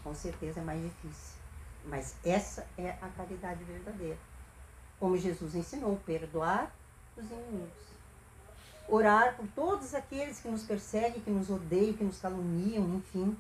Com 0.03 0.14
certeza 0.14 0.61
é 0.61 0.64
mais 0.64 0.83
difícil. 0.83 1.37
Mas 1.85 2.14
essa 2.25 2.67
é 2.77 2.91
a 3.01 3.09
caridade 3.09 3.62
verdadeira. 3.64 4.19
Como 4.99 5.17
Jesus 5.17 5.55
ensinou, 5.55 5.97
perdoar 6.05 6.75
os 7.17 7.25
inimigos 7.31 7.88
orar 8.88 9.37
por 9.37 9.47
todos 9.49 9.95
aqueles 9.95 10.41
que 10.41 10.49
nos 10.49 10.62
perseguem, 10.62 11.21
que 11.21 11.31
nos 11.31 11.51
odeiam, 11.51 11.93
que 11.93 12.05
nos 12.05 12.19
caluniam, 12.19 12.97
enfim. 12.97 13.37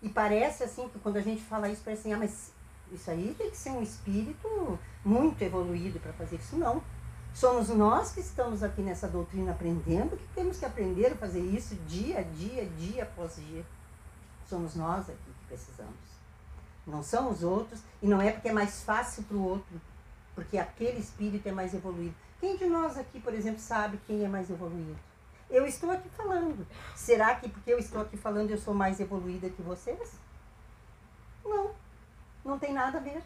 E 0.00 0.08
parece 0.08 0.62
assim 0.62 0.88
que 0.88 0.98
quando 1.00 1.16
a 1.16 1.20
gente 1.20 1.42
fala 1.42 1.68
isso, 1.68 1.82
parece 1.84 2.02
assim, 2.02 2.12
ah, 2.12 2.18
mas 2.18 2.52
isso 2.92 3.10
aí 3.10 3.34
tem 3.36 3.50
que 3.50 3.56
ser 3.56 3.70
um 3.70 3.82
espírito 3.82 4.78
muito 5.04 5.42
evoluído 5.42 5.98
para 5.98 6.12
fazer 6.12 6.36
isso. 6.36 6.56
Não. 6.56 6.80
Somos 7.34 7.68
nós 7.68 8.12
que 8.12 8.20
estamos 8.20 8.62
aqui 8.62 8.82
nessa 8.82 9.06
doutrina 9.06 9.52
aprendendo 9.52 10.16
que 10.16 10.26
temos 10.34 10.58
que 10.58 10.64
aprender 10.64 11.12
a 11.12 11.16
fazer 11.16 11.40
isso 11.40 11.74
dia 11.86 12.18
a 12.18 12.22
dia, 12.22 12.66
dia 12.66 13.04
após 13.04 13.36
dia. 13.36 13.64
Somos 14.48 14.74
nós 14.74 15.08
aqui 15.08 15.32
que 15.38 15.46
precisamos. 15.46 15.94
Não 16.86 17.02
são 17.02 17.30
os 17.30 17.42
outros, 17.42 17.80
e 18.02 18.08
não 18.08 18.20
é 18.20 18.32
porque 18.32 18.48
é 18.48 18.52
mais 18.52 18.82
fácil 18.82 19.22
para 19.24 19.36
o 19.36 19.44
outro, 19.44 19.80
porque 20.34 20.56
aquele 20.56 20.98
espírito 20.98 21.46
é 21.46 21.52
mais 21.52 21.74
evoluído. 21.74 22.14
Quem 22.40 22.56
de 22.56 22.66
nós 22.66 22.96
aqui, 22.96 23.20
por 23.20 23.34
exemplo, 23.34 23.60
sabe 23.60 24.00
quem 24.06 24.24
é 24.24 24.28
mais 24.28 24.48
evoluído? 24.48 24.98
Eu 25.50 25.66
estou 25.66 25.90
aqui 25.90 26.08
falando. 26.10 26.66
Será 26.94 27.34
que 27.34 27.48
porque 27.48 27.72
eu 27.72 27.78
estou 27.78 28.00
aqui 28.02 28.16
falando 28.16 28.50
eu 28.50 28.58
sou 28.58 28.74
mais 28.74 29.00
evoluída 29.00 29.48
que 29.48 29.62
vocês? 29.62 30.12
Não. 31.44 31.70
Não 32.44 32.58
tem 32.58 32.72
nada 32.72 32.98
a 32.98 33.00
ver. 33.00 33.22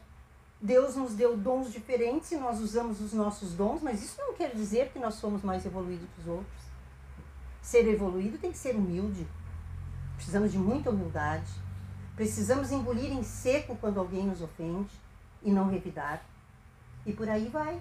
Deus 0.62 0.94
nos 0.94 1.14
deu 1.14 1.36
dons 1.36 1.72
diferentes 1.72 2.30
e 2.30 2.36
nós 2.36 2.60
usamos 2.60 3.00
os 3.00 3.12
nossos 3.12 3.52
dons, 3.52 3.82
mas 3.82 4.00
isso 4.00 4.14
não 4.20 4.32
quer 4.32 4.54
dizer 4.54 4.92
que 4.92 4.98
nós 5.00 5.14
somos 5.14 5.42
mais 5.42 5.66
evoluídos 5.66 6.08
que 6.14 6.20
os 6.20 6.28
outros. 6.28 6.62
Ser 7.60 7.88
evoluído 7.88 8.38
tem 8.38 8.52
que 8.52 8.58
ser 8.58 8.76
humilde. 8.76 9.26
Precisamos 10.14 10.52
de 10.52 10.58
muita 10.58 10.90
humildade. 10.90 11.50
Precisamos 12.14 12.70
engolir 12.70 13.10
em 13.10 13.24
seco 13.24 13.76
quando 13.80 13.98
alguém 13.98 14.24
nos 14.24 14.40
ofende 14.40 14.94
e 15.42 15.50
não 15.50 15.68
revidar. 15.68 16.24
E 17.04 17.12
por 17.12 17.28
aí 17.28 17.48
vai. 17.48 17.80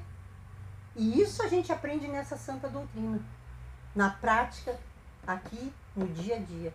E 0.96 1.22
isso 1.22 1.44
a 1.44 1.48
gente 1.48 1.72
aprende 1.72 2.08
nessa 2.08 2.36
santa 2.36 2.68
doutrina, 2.68 3.22
na 3.96 4.10
prática, 4.10 4.78
aqui 5.28 5.72
no 5.96 6.08
dia 6.08 6.38
a 6.38 6.40
dia. 6.40 6.74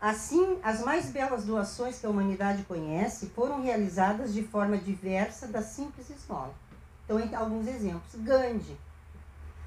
Assim, 0.00 0.58
as 0.62 0.80
mais 0.80 1.10
belas 1.10 1.44
doações 1.44 1.98
que 1.98 2.06
a 2.06 2.10
humanidade 2.10 2.62
conhece 2.62 3.26
foram 3.26 3.60
realizadas 3.62 4.32
de 4.32 4.42
forma 4.42 4.78
diversa 4.78 5.46
da 5.46 5.60
simples 5.60 6.08
esmola. 6.08 6.54
Então, 7.04 7.18
alguns 7.38 7.66
exemplos. 7.66 8.14
Gandhi, 8.14 8.78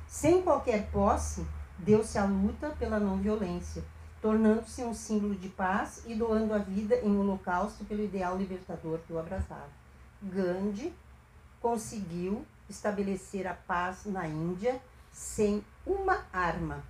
sem 0.08 0.42
qualquer 0.42 0.90
posse, 0.92 1.46
deu-se 1.78 2.18
à 2.18 2.26
luta 2.26 2.70
pela 2.80 3.00
não 3.00 3.18
violência, 3.18 3.84
tornando-se 4.22 4.84
um 4.84 4.94
símbolo 4.94 5.36
de 5.36 5.50
paz 5.50 6.02
e 6.08 6.16
doando 6.16 6.54
a 6.54 6.58
vida 6.58 6.96
em 7.02 7.16
holocausto 7.16 7.84
pelo 7.86 8.04
ideal 8.04 8.36
libertador 8.36 9.00
que 9.06 9.14
o 9.14 9.20
abraçava. 9.20 9.70
Gandhi 10.22 10.94
conseguiu 11.62 12.46
estabelecer 12.70 13.46
a 13.46 13.54
paz 13.54 14.06
na 14.06 14.28
Índia 14.28 14.82
sem 15.12 15.64
uma 15.86 16.26
arma. 16.32 16.84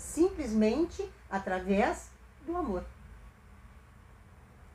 Simplesmente 0.00 1.06
através 1.30 2.10
do 2.46 2.56
amor. 2.56 2.82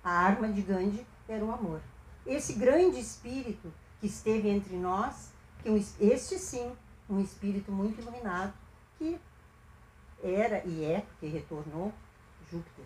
A 0.03 0.11
arma 0.11 0.47
de 0.47 0.61
Gandhi 0.61 1.05
era 1.27 1.43
o 1.43 1.51
amor. 1.51 1.81
Esse 2.27 2.53
grande 2.53 2.99
espírito 2.99 3.73
que 3.99 4.05
esteve 4.05 4.47
entre 4.49 4.75
nós, 4.77 5.31
que 5.63 5.69
este 5.99 6.37
sim, 6.37 6.71
um 7.09 7.19
espírito 7.19 7.71
muito 7.71 7.99
iluminado, 7.99 8.53
que 8.99 9.19
era 10.23 10.63
e 10.63 10.85
é, 10.85 11.03
que 11.19 11.25
retornou, 11.27 11.91
Júpiter, 12.49 12.85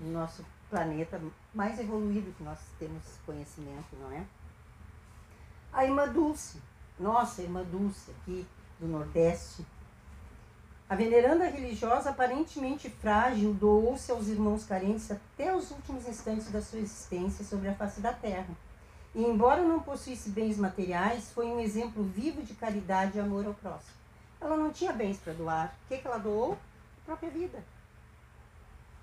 nosso 0.00 0.44
planeta 0.70 1.20
mais 1.52 1.78
evoluído 1.78 2.32
que 2.32 2.42
nós 2.42 2.58
temos 2.78 3.02
conhecimento, 3.26 3.94
não 4.00 4.10
é? 4.10 4.24
A 5.74 5.84
irmã 5.84 6.08
Dulce, 6.08 6.60
nossa 6.98 7.42
irmã 7.42 7.62
Dulce 7.64 8.10
aqui 8.10 8.46
do 8.80 8.88
Nordeste, 8.88 9.64
a 10.92 10.94
veneranda 10.94 11.46
religiosa 11.46 12.10
aparentemente 12.10 12.90
frágil 12.90 13.54
doou-se 13.54 14.12
aos 14.12 14.28
irmãos 14.28 14.66
carentes 14.66 15.10
até 15.10 15.56
os 15.56 15.70
últimos 15.70 16.06
instantes 16.06 16.50
da 16.50 16.60
sua 16.60 16.80
existência 16.80 17.42
sobre 17.46 17.70
a 17.70 17.74
face 17.74 18.02
da 18.02 18.12
terra. 18.12 18.54
E 19.14 19.22
embora 19.24 19.62
não 19.62 19.80
possuísse 19.80 20.28
bens 20.28 20.58
materiais, 20.58 21.30
foi 21.30 21.46
um 21.46 21.58
exemplo 21.58 22.02
vivo 22.02 22.42
de 22.42 22.52
caridade 22.52 23.16
e 23.16 23.20
amor 23.22 23.46
ao 23.46 23.54
próximo. 23.54 23.96
Ela 24.38 24.54
não 24.54 24.70
tinha 24.70 24.92
bens 24.92 25.16
para 25.16 25.32
doar. 25.32 25.74
O 25.86 25.88
que, 25.88 25.96
que 25.96 26.06
ela 26.06 26.18
doou? 26.18 26.58
A 27.04 27.06
própria 27.06 27.30
vida. 27.30 27.64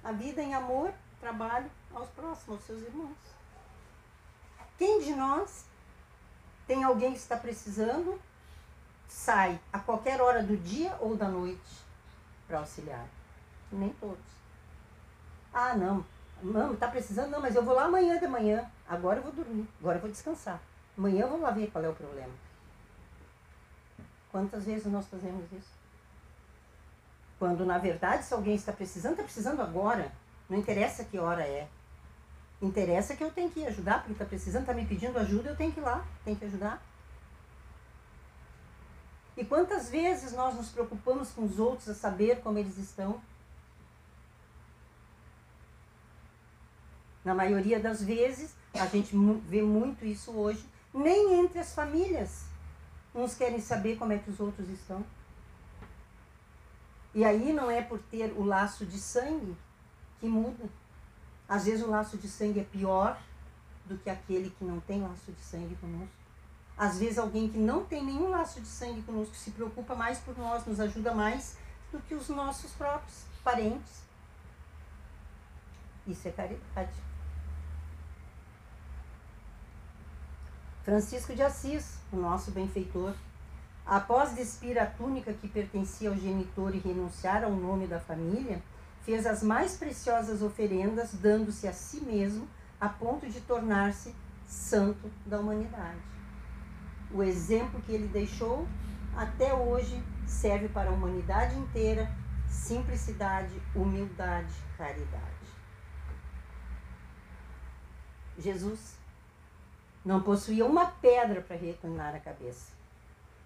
A 0.04 0.12
vida 0.12 0.44
em 0.44 0.54
amor 0.54 0.94
trabalho 1.20 1.72
aos 1.92 2.08
próximos, 2.10 2.60
aos 2.60 2.66
seus 2.68 2.84
irmãos. 2.84 3.18
Quem 4.78 5.02
de 5.02 5.16
nós 5.16 5.66
tem 6.68 6.84
alguém 6.84 7.14
que 7.14 7.18
está 7.18 7.36
precisando, 7.36 8.22
sai 9.10 9.60
a 9.74 9.80
qualquer 9.80 10.22
hora 10.22 10.42
do 10.42 10.56
dia 10.56 10.96
ou 11.02 11.16
da 11.16 11.28
noite 11.28 11.84
para 12.48 12.60
auxiliar? 12.60 13.06
Nem 13.72 13.90
todos. 13.94 14.18
Ah, 15.54 15.76
não, 15.76 16.06
não, 16.42 16.74
está 16.74 16.88
precisando, 16.88 17.32
não, 17.32 17.42
mas 17.42 17.56
eu 17.56 17.64
vou 17.64 17.76
lá 17.76 17.86
amanhã 17.86 18.18
de 18.18 18.28
manhã. 18.28 18.70
Agora 18.88 19.20
eu 19.20 19.24
vou 19.24 19.32
dormir, 19.32 19.68
agora 19.80 19.98
eu 19.98 20.02
vou 20.02 20.10
descansar. 20.10 20.62
Amanhã 20.98 21.24
eu 21.24 21.30
vou 21.30 21.42
lá 21.42 21.52
ver 21.52 21.70
qual 21.72 21.84
é 21.84 21.90
o 21.90 21.96
problema. 21.96 22.34
Quantas 24.32 24.64
vezes 24.64 24.86
nós 24.86 25.08
fazemos 25.08 25.52
isso? 25.52 25.80
Quando, 27.40 27.66
na 27.66 27.78
verdade, 27.78 28.24
se 28.24 28.34
alguém 28.34 28.56
está 28.56 28.72
precisando, 28.72 29.14
está 29.14 29.24
precisando 29.24 29.62
agora. 29.62 30.12
Não 30.50 30.58
interessa 30.58 31.04
que 31.04 31.18
hora 31.18 31.44
é. 31.44 31.68
Interessa 32.62 33.16
que 33.16 33.24
eu 33.24 33.32
tenho 33.32 33.50
que 33.50 33.66
ajudar, 33.66 34.00
porque 34.00 34.12
está 34.12 34.26
precisando, 34.26 34.62
está 34.62 34.74
me 34.74 34.86
pedindo 34.86 35.18
ajuda, 35.18 35.50
eu 35.50 35.56
tenho 35.56 35.72
que 35.72 35.80
ir 35.80 35.84
lá, 35.84 36.06
tenho 36.26 36.36
que 36.36 36.46
ajudar. 36.46 36.82
E 39.40 39.46
quantas 39.46 39.90
vezes 39.90 40.34
nós 40.34 40.54
nos 40.54 40.68
preocupamos 40.68 41.32
com 41.32 41.46
os 41.46 41.60
outros 41.60 41.88
a 41.88 41.94
saber 41.94 42.42
como 42.42 42.60
eles 42.60 42.78
estão? 42.78 43.22
Na 47.24 47.34
maioria 47.34 47.80
das 47.80 48.04
vezes, 48.04 48.54
a 48.74 48.86
gente 48.88 49.16
vê 49.48 49.62
muito 49.62 50.04
isso 50.04 50.32
hoje, 50.32 50.68
nem 50.94 51.40
entre 51.40 51.58
as 51.58 51.74
famílias. 51.74 52.44
Uns 53.16 53.34
querem 53.34 53.62
saber 53.62 53.96
como 53.96 54.12
é 54.12 54.18
que 54.18 54.30
os 54.30 54.42
outros 54.42 54.68
estão. 54.68 55.06
E 57.16 57.24
aí 57.24 57.54
não 57.54 57.72
é 57.72 57.82
por 57.82 58.00
ter 58.12 58.34
o 58.34 58.44
laço 58.44 58.86
de 58.86 59.00
sangue 59.00 59.56
que 60.20 60.28
muda. 60.28 60.66
Às 61.48 61.64
vezes 61.64 61.82
o 61.82 61.90
laço 61.90 62.18
de 62.18 62.28
sangue 62.28 62.60
é 62.60 62.64
pior 62.66 63.18
do 63.86 63.98
que 63.98 64.10
aquele 64.10 64.50
que 64.50 64.66
não 64.66 64.82
tem 64.82 65.02
laço 65.02 65.32
de 65.32 65.42
sangue 65.42 65.78
conosco. 65.78 66.19
Às 66.80 66.98
vezes 66.98 67.18
alguém 67.18 67.50
que 67.50 67.58
não 67.58 67.84
tem 67.84 68.06
nenhum 68.06 68.30
laço 68.30 68.62
de 68.62 68.68
sangue 68.68 69.02
conosco 69.02 69.36
se 69.36 69.52
preocupa 69.52 69.94
mais 69.94 70.18
por 70.20 70.38
nós, 70.38 70.66
nos 70.66 70.80
ajuda 70.80 71.14
mais 71.14 71.58
do 71.92 72.00
que 72.00 72.16
os 72.16 72.30
nossos 72.30 72.72
próprios 72.72 73.26
parentes. 73.44 74.02
Isso 76.08 76.26
é 76.30 76.32
caridade. 76.32 76.94
Francisco 80.86 81.36
de 81.36 81.44
Assis, 81.44 81.98
o 82.14 82.16
nosso 82.16 82.52
benfeitor, 82.52 83.14
após 83.86 84.34
despir 84.34 84.80
a 84.80 84.86
túnica 84.86 85.34
que 85.34 85.50
pertencia 85.50 86.10
ao 86.10 86.16
genitor 86.16 86.74
e 86.74 86.80
renunciar 86.80 87.44
ao 87.44 87.52
nome 87.52 87.88
da 87.88 88.00
família, 88.00 88.64
fez 89.04 89.26
as 89.26 89.44
mais 89.44 89.76
preciosas 89.76 90.42
oferendas, 90.42 91.12
dando-se 91.14 91.68
a 91.68 91.74
si 91.74 92.00
mesmo 92.00 92.48
a 92.80 92.88
ponto 92.88 93.28
de 93.28 93.42
tornar-se 93.42 94.16
santo 94.48 95.12
da 95.26 95.40
humanidade. 95.40 96.19
O 97.12 97.24
exemplo 97.24 97.82
que 97.82 97.92
ele 97.92 98.08
deixou 98.08 98.68
até 99.16 99.54
hoje 99.54 100.02
serve 100.28 100.70
para 100.70 100.90
a 100.90 100.94
humanidade 100.94 101.58
inteira: 101.58 102.10
simplicidade, 102.48 103.62
humildade, 103.76 104.54
caridade. 104.78 105.40
Jesus 108.38 108.96
não 110.06 110.22
possuía 110.22 110.66
uma 110.66 110.86
pedra 110.86 111.42
para 111.42 111.58
reclinar 111.58 112.16
a 112.16 112.20
cabeça. 112.20 112.72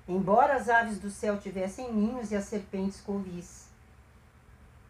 Embora 0.07 0.55
as 0.55 0.69
aves 0.69 0.99
do 0.99 1.09
céu 1.09 1.39
tivessem 1.39 1.91
ninhos 1.91 2.31
e 2.31 2.35
as 2.35 2.43
serpentes 2.43 2.99
covis, 3.01 3.69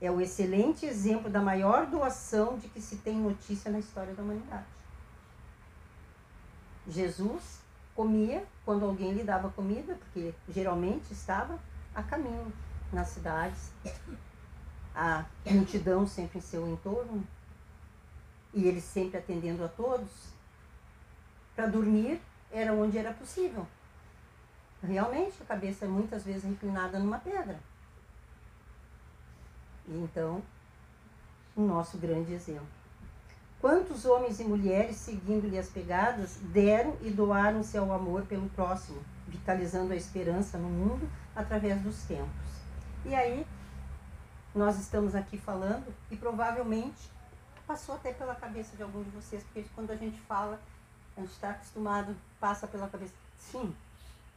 é 0.02 0.12
o 0.12 0.20
excelente 0.20 0.86
exemplo 0.86 1.30
da 1.30 1.40
maior 1.40 1.86
doação 1.86 2.58
de 2.58 2.68
que 2.68 2.82
se 2.82 2.98
tem 2.98 3.16
notícia 3.16 3.72
na 3.72 3.80
história 3.80 4.14
da 4.14 4.22
humanidade. 4.22 4.66
Jesus 6.88 7.63
comia 7.96 8.46
quando 8.66 8.86
alguém 8.86 9.14
lhe 9.14 9.24
dava 9.24 9.50
comida, 9.50 9.96
porque 9.96 10.34
geralmente 10.50 11.12
estava 11.12 11.60
a 11.94 12.02
caminho 12.02 12.52
nas 12.92 13.10
cidades, 13.10 13.72
a 14.96 15.26
multidão 15.46 16.06
sempre 16.08 16.40
em 16.40 16.42
seu 16.42 16.68
entorno, 16.68 17.26
e 18.54 18.68
ele 18.68 18.82
sempre 18.82 19.18
atendendo 19.18 19.64
a 19.64 19.68
todos. 19.68 20.32
Para 21.56 21.68
dormir 21.68 22.22
era 22.52 22.74
onde 22.74 22.98
era 22.98 23.14
possível. 23.14 23.66
Realmente, 24.82 25.42
a 25.42 25.46
cabeça 25.46 25.86
é 25.86 25.88
muitas 25.88 26.24
vezes 26.24 26.46
inclinada 26.46 27.00
numa 27.00 27.18
pedra. 27.18 27.60
Então, 29.88 30.42
o 31.56 31.62
nosso 31.62 31.98
grande 31.98 32.34
exemplo. 32.34 32.83
Quantos 33.64 34.04
homens 34.04 34.42
e 34.42 34.44
mulheres, 34.44 34.98
seguindo-lhe 34.98 35.58
as 35.58 35.70
pegadas, 35.70 36.36
deram 36.52 36.98
e 37.02 37.10
doaram-se 37.10 37.78
ao 37.78 37.94
amor 37.94 38.24
pelo 38.24 38.50
próximo, 38.50 39.02
vitalizando 39.26 39.94
a 39.94 39.96
esperança 39.96 40.58
no 40.58 40.68
mundo 40.68 41.10
através 41.34 41.82
dos 41.82 42.04
tempos. 42.04 42.28
E 43.06 43.16
aí, 43.16 43.48
nós 44.54 44.78
estamos 44.78 45.16
aqui 45.16 45.38
falando 45.38 45.86
e 46.12 46.18
provavelmente 46.18 47.10
passou 47.66 47.96
até 47.96 48.12
pela 48.12 48.36
cabeça 48.36 48.76
de 48.76 48.84
algum 48.84 49.02
de 49.02 49.10
vocês, 49.12 49.42
porque 49.44 49.64
quando 49.74 49.92
a 49.92 49.96
gente 49.96 50.20
fala, 50.20 50.60
a 51.16 51.22
gente 51.22 51.32
está 51.32 51.52
acostumado, 51.52 52.14
passa 52.42 52.68
pela 52.68 52.90
cabeça, 52.90 53.14
sim, 53.38 53.74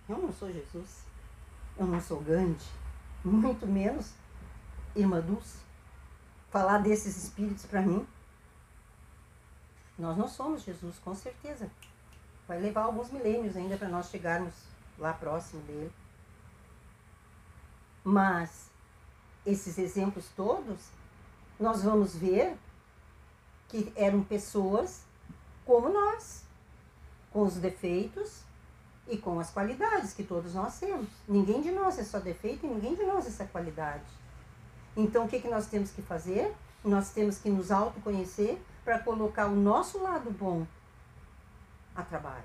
eu 0.09 0.19
não 0.19 0.33
sou 0.33 0.53
Jesus, 0.53 1.01
eu 1.77 1.85
não 1.85 2.01
sou 2.01 2.21
Gandhi, 2.21 2.65
muito 3.25 3.67
menos 3.67 4.13
irmã 4.95 5.21
Dulce, 5.21 5.59
falar 6.49 6.79
desses 6.79 7.25
espíritos 7.25 7.67
para 7.67 7.83
mim. 7.83 8.07
Nós 9.99 10.17
não 10.17 10.29
somos 10.29 10.63
Jesus, 10.63 10.99
com 10.99 11.15
certeza. 11.15 11.71
Vai 12.47 12.61
levar 12.61 12.83
alguns 12.83 13.11
milênios 13.11 13.57
ainda 13.57 13.77
para 13.77 13.89
nós 13.89 14.11
chegarmos 14.11 14.55
lá 14.99 15.13
próximo 15.13 15.63
dele. 15.63 15.93
Mas 18.05 18.71
esses 19.45 19.79
exemplos 19.79 20.27
todos, 20.37 20.79
nós 21.59 21.83
vamos 21.83 22.15
ver 22.15 22.57
que 23.69 23.93
eram 23.97 24.23
pessoas 24.23 25.03
como 25.65 25.89
nós, 25.89 26.45
com 27.33 27.43
os 27.43 27.55
defeitos 27.55 28.43
e 29.09 29.17
com 29.17 29.41
as 29.41 29.51
qualidades 29.51 30.13
que 30.13 30.23
todos 30.23 30.55
nós 30.55 30.79
temos. 30.79 31.09
Ninguém 31.29 31.61
de 31.63 31.71
nós 31.73 31.99
é 31.99 32.05
só 32.05 32.19
defeito 32.19 32.67
e 32.67 32.69
ninguém 32.69 32.95
de 32.95 33.05
nós 33.05 33.25
é 33.25 33.29
essa 33.29 33.45
qualidade. 33.45 34.05
Então, 34.97 35.25
o 35.25 35.29
que, 35.29 35.41
que 35.41 35.49
nós 35.49 35.67
temos 35.67 35.91
que 35.91 36.03
fazer? 36.03 36.55
Nós 36.85 37.11
temos 37.11 37.39
que 37.39 37.51
nos 37.51 37.71
autoconhecer 37.71 38.59
para 38.87 39.01
colocar 39.01 39.47
o 39.49 39.57
nosso 39.57 40.01
lado 40.01 40.31
bom 40.31 40.65
a 41.93 42.05
trabalho. 42.05 42.45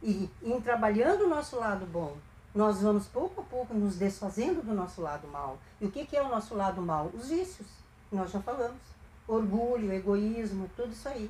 E 0.00 0.30
em 0.40 0.60
trabalhando 0.60 1.24
o 1.24 1.28
nosso 1.28 1.56
lado 1.56 1.84
bom, 1.84 2.16
nós 2.54 2.80
vamos 2.80 3.08
pouco 3.08 3.40
a 3.40 3.44
pouco 3.44 3.74
nos 3.74 3.96
desfazendo 3.96 4.62
do 4.62 4.72
nosso 4.72 5.02
lado 5.02 5.26
mal. 5.26 5.58
E 5.80 5.86
o 5.86 5.90
que, 5.90 6.06
que 6.06 6.16
é 6.16 6.22
o 6.22 6.28
nosso 6.28 6.54
lado 6.54 6.80
mal? 6.80 7.10
Os 7.12 7.30
vícios, 7.30 7.66
nós 8.12 8.30
já 8.30 8.40
falamos. 8.40 8.80
Orgulho, 9.26 9.92
egoísmo, 9.92 10.70
tudo 10.76 10.92
isso 10.92 11.08
aí. 11.08 11.28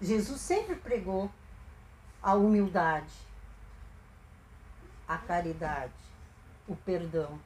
Jesus 0.00 0.40
sempre 0.40 0.76
pregou 0.76 1.28
a 2.22 2.34
humildade, 2.34 3.12
a 5.08 5.18
caridade, 5.18 5.92
o 6.68 6.76
perdão. 6.76 7.40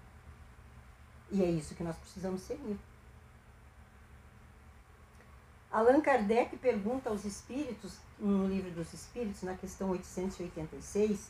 E 1.31 1.43
é 1.43 1.51
isso 1.51 1.75
que 1.75 1.83
nós 1.83 1.97
precisamos 1.97 2.43
seguir. 2.43 2.79
Allan 5.75 6.01
Kardec 6.01 6.57
pergunta 6.59 7.11
aos 7.11 7.25
espíritos, 7.25 7.97
no 8.17 8.47
livro 8.47 8.71
dos 8.71 8.93
Espíritos, 8.93 9.43
na 9.43 9.57
questão 9.57 9.91
886, 9.91 11.29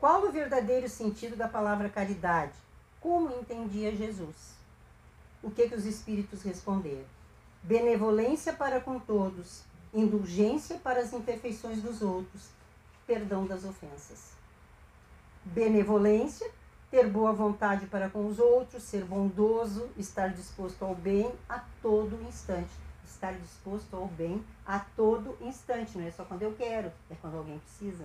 qual 0.00 0.24
o 0.24 0.32
verdadeiro 0.32 0.88
sentido 0.88 1.36
da 1.36 1.46
palavra 1.46 1.88
caridade? 1.88 2.54
Como 3.00 3.30
entendia 3.38 3.94
Jesus? 3.94 4.56
O 5.40 5.48
que, 5.48 5.68
que 5.68 5.76
os 5.76 5.86
espíritos 5.86 6.42
responderam? 6.42 7.04
Benevolência 7.62 8.52
para 8.52 8.80
com 8.80 8.98
todos, 8.98 9.62
indulgência 9.94 10.76
para 10.78 10.98
as 10.98 11.12
imperfeições 11.12 11.80
dos 11.80 12.02
outros, 12.02 12.48
perdão 13.06 13.46
das 13.46 13.64
ofensas. 13.64 14.32
Benevolência 15.44 16.50
ter 16.90 17.06
boa 17.08 17.32
vontade 17.32 17.86
para 17.86 18.10
com 18.10 18.26
os 18.26 18.40
outros, 18.40 18.82
ser 18.82 19.04
bondoso, 19.04 19.88
estar 19.96 20.30
disposto 20.30 20.84
ao 20.84 20.96
bem 20.96 21.32
a 21.48 21.60
todo 21.80 22.20
instante. 22.28 22.83
Estar 23.24 23.40
disposto 23.40 23.96
ao 23.96 24.06
bem 24.06 24.44
a 24.66 24.80
todo 24.80 25.38
instante, 25.40 25.96
não 25.96 26.06
é 26.06 26.10
só 26.10 26.26
quando 26.26 26.42
eu 26.42 26.52
quero, 26.52 26.92
é 27.08 27.14
quando 27.22 27.38
alguém 27.38 27.58
precisa. 27.58 28.04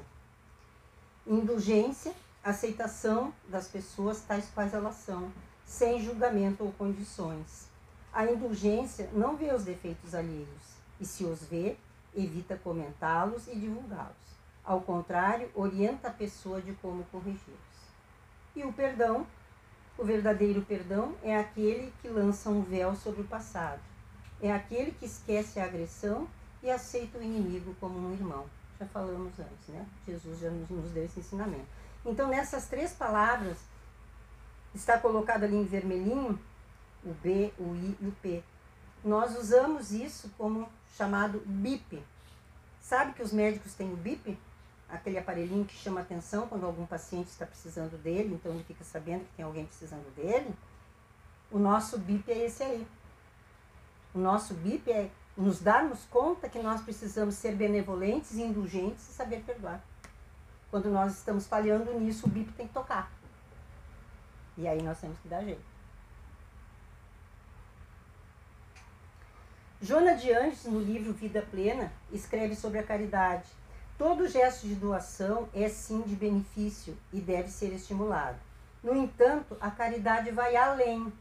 Indulgência, 1.27 2.13
aceitação 2.41 3.33
das 3.49 3.67
pessoas 3.67 4.21
tais 4.21 4.49
quais 4.55 4.73
elas 4.73 4.95
são, 4.95 5.29
sem 5.65 6.01
julgamento 6.01 6.63
ou 6.63 6.71
condições. 6.71 7.67
A 8.13 8.31
indulgência 8.31 9.09
não 9.11 9.35
vê 9.35 9.53
os 9.53 9.65
defeitos 9.65 10.15
alheios 10.15 10.77
e, 11.01 11.05
se 11.05 11.25
os 11.25 11.43
vê, 11.43 11.75
evita 12.15 12.55
comentá-los 12.55 13.45
e 13.49 13.55
divulgá-los. 13.57 14.15
Ao 14.63 14.79
contrário, 14.79 15.51
orienta 15.53 16.07
a 16.07 16.13
pessoa 16.13 16.61
de 16.61 16.71
como 16.75 17.03
corrigi-los. 17.11 17.59
E 18.55 18.63
o 18.63 18.71
perdão, 18.71 19.27
o 19.97 20.05
verdadeiro 20.05 20.61
perdão, 20.61 21.13
é 21.21 21.35
aquele 21.35 21.91
que 22.01 22.07
lança 22.07 22.49
um 22.49 22.61
véu 22.61 22.95
sobre 22.95 23.19
o 23.19 23.27
passado. 23.27 23.81
É 24.41 24.51
aquele 24.51 24.91
que 24.91 25.05
esquece 25.05 25.59
a 25.59 25.65
agressão 25.65 26.27
e 26.63 26.69
aceita 26.69 27.17
o 27.17 27.23
inimigo 27.23 27.75
como 27.79 27.99
um 27.99 28.13
irmão. 28.13 28.45
Já 28.79 28.85
falamos 28.87 29.33
antes, 29.39 29.67
né? 29.67 29.85
Jesus 30.07 30.39
já 30.39 30.49
nos, 30.49 30.69
nos 30.69 30.91
deu 30.91 31.05
esse 31.05 31.19
ensinamento. 31.19 31.67
Então, 32.05 32.29
nessas 32.29 32.67
três 32.67 32.93
palavras, 32.93 33.57
está 34.73 34.97
colocado 34.97 35.43
ali 35.43 35.55
em 35.55 35.65
vermelhinho 35.65 36.39
o 37.03 37.13
B, 37.13 37.53
o 37.57 37.75
I 37.75 37.97
e 38.01 38.07
o 38.07 38.11
P. 38.21 38.43
Nós 39.03 39.37
usamos 39.37 39.91
isso 39.91 40.29
como 40.37 40.67
chamado 40.95 41.41
BIP. 41.45 42.01
Sabe 42.81 43.13
que 43.13 43.21
os 43.21 43.33
médicos 43.33 43.73
têm 43.73 43.91
o 43.91 43.97
BIP? 43.97 44.37
aquele 44.89 45.17
aparelhinho 45.17 45.65
que 45.65 45.75
chama 45.75 46.01
atenção 46.01 46.47
quando 46.47 46.65
algum 46.65 46.85
paciente 46.85 47.27
está 47.27 47.45
precisando 47.45 47.97
dele, 48.01 48.33
então 48.33 48.51
ele 48.51 48.63
fica 48.63 48.83
sabendo 48.83 49.21
que 49.25 49.35
tem 49.37 49.45
alguém 49.45 49.65
precisando 49.65 50.13
dele. 50.15 50.53
O 51.51 51.59
nosso 51.59 51.97
BIP 51.97 52.31
é 52.31 52.45
esse 52.45 52.63
aí. 52.63 52.87
O 54.13 54.19
nosso 54.19 54.53
BIP 54.53 54.91
é 54.91 55.09
nos 55.37 55.59
darmos 55.61 56.05
conta 56.05 56.49
que 56.49 56.59
nós 56.59 56.81
precisamos 56.81 57.35
ser 57.35 57.55
benevolentes 57.55 58.35
indulgentes 58.35 59.09
e 59.09 59.13
saber 59.13 59.41
perdoar. 59.43 59.81
Quando 60.69 60.89
nós 60.89 61.13
estamos 61.13 61.47
falhando 61.47 61.97
nisso, 61.99 62.27
o 62.27 62.29
BIP 62.29 62.51
tem 62.53 62.67
que 62.67 62.73
tocar. 62.73 63.11
E 64.57 64.67
aí 64.67 64.81
nós 64.81 64.99
temos 64.99 65.17
que 65.19 65.27
dar 65.27 65.43
jeito. 65.43 65.61
Joana 69.81 70.15
de 70.15 70.33
Anjos, 70.33 70.65
no 70.65 70.81
livro 70.81 71.13
Vida 71.13 71.41
Plena, 71.49 71.91
escreve 72.11 72.53
sobre 72.53 72.79
a 72.79 72.83
caridade. 72.83 73.49
Todo 73.97 74.27
gesto 74.27 74.67
de 74.67 74.75
doação 74.75 75.47
é 75.53 75.69
sim 75.69 76.01
de 76.01 76.15
benefício 76.15 76.97
e 77.13 77.21
deve 77.21 77.49
ser 77.49 77.73
estimulado. 77.73 78.37
No 78.83 78.93
entanto, 78.93 79.55
a 79.61 79.71
caridade 79.71 80.31
vai 80.31 80.57
além. 80.57 81.11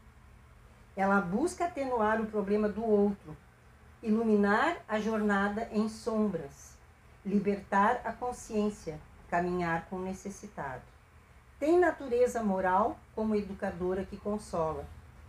Ela 0.99 1.21
busca 1.21 1.63
atenuar 1.63 2.19
o 2.19 2.25
problema 2.25 2.67
do 2.67 2.83
outro, 2.83 3.37
iluminar 4.03 4.79
a 4.85 4.99
jornada 4.99 5.69
em 5.71 5.87
sombras, 5.87 6.73
libertar 7.25 8.01
a 8.03 8.11
consciência, 8.11 8.99
caminhar 9.29 9.85
com 9.85 9.95
o 9.95 10.01
necessitado. 10.01 10.81
Tem 11.57 11.79
natureza 11.79 12.43
moral 12.43 12.99
como 13.15 13.33
educadora 13.33 14.03
que 14.03 14.17
consola, 14.17 14.85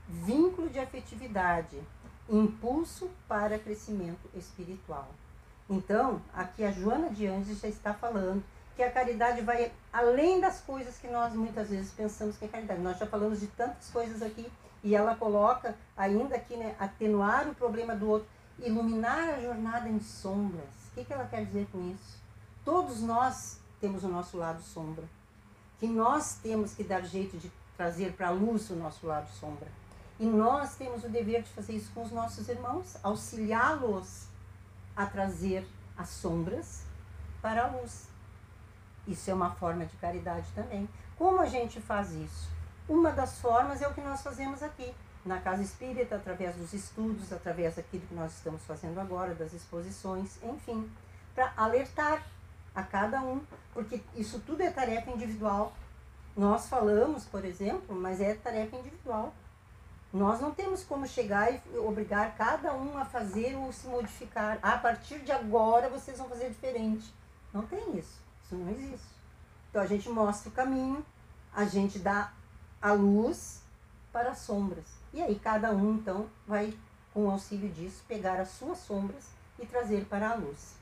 vínculo 0.09 0.69
de 0.69 0.81
afetividade, 0.81 1.81
impulso 2.29 3.09
para 3.29 3.57
crescimento 3.57 4.29
espiritual. 4.35 5.09
Então, 5.69 6.21
aqui 6.35 6.65
a 6.65 6.73
Joana 6.73 7.11
de 7.11 7.29
Anjos 7.29 7.61
já 7.61 7.69
está 7.69 7.95
falando 7.95 8.43
que 8.75 8.83
a 8.83 8.91
caridade 8.91 9.41
vai 9.43 9.71
além 9.93 10.41
das 10.41 10.61
coisas 10.63 10.99
que 10.99 11.07
nós 11.07 11.33
muitas 11.33 11.71
vezes 11.71 11.93
pensamos 11.93 12.37
que 12.37 12.45
é 12.45 12.49
caridade. 12.49 12.81
Nós 12.81 12.99
já 12.99 13.07
falamos 13.07 13.39
de 13.39 13.47
tantas 13.47 13.89
coisas 13.91 14.21
aqui 14.21 14.51
e 14.83 14.95
ela 14.95 15.15
coloca 15.15 15.77
ainda 15.97 16.37
aqui, 16.37 16.57
né, 16.57 16.75
atenuar 16.79 17.49
o 17.49 17.55
problema 17.55 17.95
do 17.95 18.09
outro, 18.09 18.29
iluminar 18.59 19.35
a 19.35 19.41
jornada 19.41 19.89
em 19.89 20.01
sombras. 20.01 20.69
O 20.91 20.95
que, 20.95 21.05
que 21.05 21.13
ela 21.13 21.27
quer 21.27 21.45
dizer 21.45 21.69
com 21.71 21.91
isso? 21.91 22.19
Todos 22.65 23.01
nós 23.01 23.59
temos 23.81 24.05
o 24.05 24.09
nosso 24.09 24.37
lado 24.37 24.63
sombra, 24.63 25.05
que 25.79 25.87
nós 25.87 26.35
temos 26.43 26.75
que 26.75 26.85
dar 26.85 27.03
jeito 27.03 27.39
de 27.39 27.51
trazer 27.77 28.13
para 28.13 28.29
a 28.29 28.31
luz 28.31 28.69
o 28.71 28.77
nosso 28.77 29.07
lado 29.07 29.29
sombra. 29.31 29.69
E 30.19 30.27
nós 30.27 30.77
temos 30.77 31.03
o 31.03 31.09
dever 31.09 31.43
de 31.43 31.49
fazer 31.51 31.73
isso 31.73 31.91
com 31.95 32.03
os 32.03 32.13
nossos 32.13 32.49
irmãos, 32.49 32.97
auxiliá-los 33.03 34.27
a 34.95 35.07
trazer 35.07 35.67
as 35.97 36.11
sombras 36.11 36.83
para 37.41 37.65
a 37.65 37.69
luz. 37.69 38.07
Isso 39.07 39.31
é 39.31 39.35
uma 39.35 39.51
forma 39.53 39.87
de 39.87 39.97
caridade 39.97 40.47
também. 40.55 40.87
Como 41.17 41.41
a 41.41 41.47
gente 41.47 41.81
faz 41.81 42.13
isso? 42.13 42.51
Uma 42.91 43.13
das 43.13 43.39
formas 43.39 43.81
é 43.81 43.87
o 43.87 43.95
que 43.95 44.01
nós 44.01 44.21
fazemos 44.21 44.65
aqui, 44.65 44.93
na 45.25 45.39
Casa 45.39 45.63
Espírita, 45.63 46.17
através 46.17 46.57
dos 46.57 46.73
estudos, 46.73 47.33
através 47.33 47.77
daquilo 47.77 48.05
que 48.05 48.15
nós 48.17 48.33
estamos 48.33 48.65
fazendo 48.65 48.99
agora, 48.99 49.33
das 49.33 49.53
exposições, 49.53 50.43
enfim, 50.43 50.91
para 51.33 51.53
alertar 51.57 52.27
a 52.75 52.83
cada 52.83 53.23
um, 53.23 53.43
porque 53.73 54.03
isso 54.17 54.41
tudo 54.41 54.65
é 54.65 54.71
tarefa 54.73 55.09
individual. 55.09 55.73
Nós 56.37 56.69
falamos, 56.69 57.25
por 57.27 57.45
exemplo, 57.45 57.95
mas 57.95 58.21
é 58.21 58.35
tarefa 58.35 58.75
individual. 58.75 59.33
Nós 60.13 60.41
não 60.41 60.51
temos 60.51 60.83
como 60.83 61.07
chegar 61.07 61.49
e 61.53 61.79
obrigar 61.79 62.35
cada 62.37 62.75
um 62.75 62.99
a 62.99 63.05
fazer 63.05 63.55
ou 63.55 63.73
se 63.73 63.87
modificar. 63.87 64.59
A 64.61 64.77
partir 64.77 65.21
de 65.21 65.31
agora 65.31 65.89
vocês 65.89 66.19
vão 66.19 66.29
fazer 66.29 66.49
diferente. 66.49 67.15
Não 67.55 67.63
tem 67.63 67.97
isso. 67.97 68.21
Isso 68.43 68.57
não 68.57 68.69
existe. 68.69 69.07
Então 69.71 69.81
a 69.81 69.87
gente 69.87 70.09
mostra 70.09 70.49
o 70.49 70.53
caminho, 70.53 71.07
a 71.55 71.65
gente 71.65 72.01
dá 72.01 72.33
a 72.81 72.93
luz 72.93 73.61
para 74.13 74.31
as 74.31 74.39
sombras. 74.39 74.87
E 75.13 75.23
aí 75.23 75.39
cada 75.39 75.73
um 75.73 75.95
então 75.95 76.29
vai, 76.47 76.73
com 77.13 77.27
o 77.27 77.31
auxílio 77.31 77.69
disso, 77.71 78.03
pegar 78.07 78.41
as 78.41 78.51
suas 78.51 78.79
sombras 78.79 79.29
e 79.59 79.67
trazer 79.67 80.05
para 80.07 80.31
a 80.31 80.35
luz. 80.35 80.75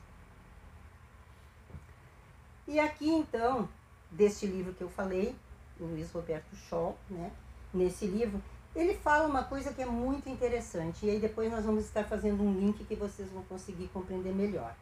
E 2.67 2.79
aqui 2.79 3.09
então, 3.09 3.67
deste 4.11 4.45
livro 4.45 4.73
que 4.73 4.83
eu 4.83 4.89
falei, 4.89 5.35
Luiz 5.79 6.11
Roberto 6.11 6.55
Scholl, 6.55 6.95
né? 7.09 7.31
Nesse 7.73 8.05
livro, 8.05 8.41
ele 8.75 8.93
fala 8.93 9.27
uma 9.27 9.43
coisa 9.43 9.73
que 9.73 9.81
é 9.81 9.85
muito 9.85 10.29
interessante, 10.29 11.05
e 11.05 11.09
aí 11.09 11.19
depois 11.19 11.51
nós 11.51 11.65
vamos 11.65 11.85
estar 11.85 12.03
fazendo 12.03 12.43
um 12.43 12.53
link 12.53 12.83
que 12.83 12.95
vocês 12.95 13.29
vão 13.29 13.43
conseguir 13.43 13.87
compreender 13.87 14.33
melhor. 14.33 14.75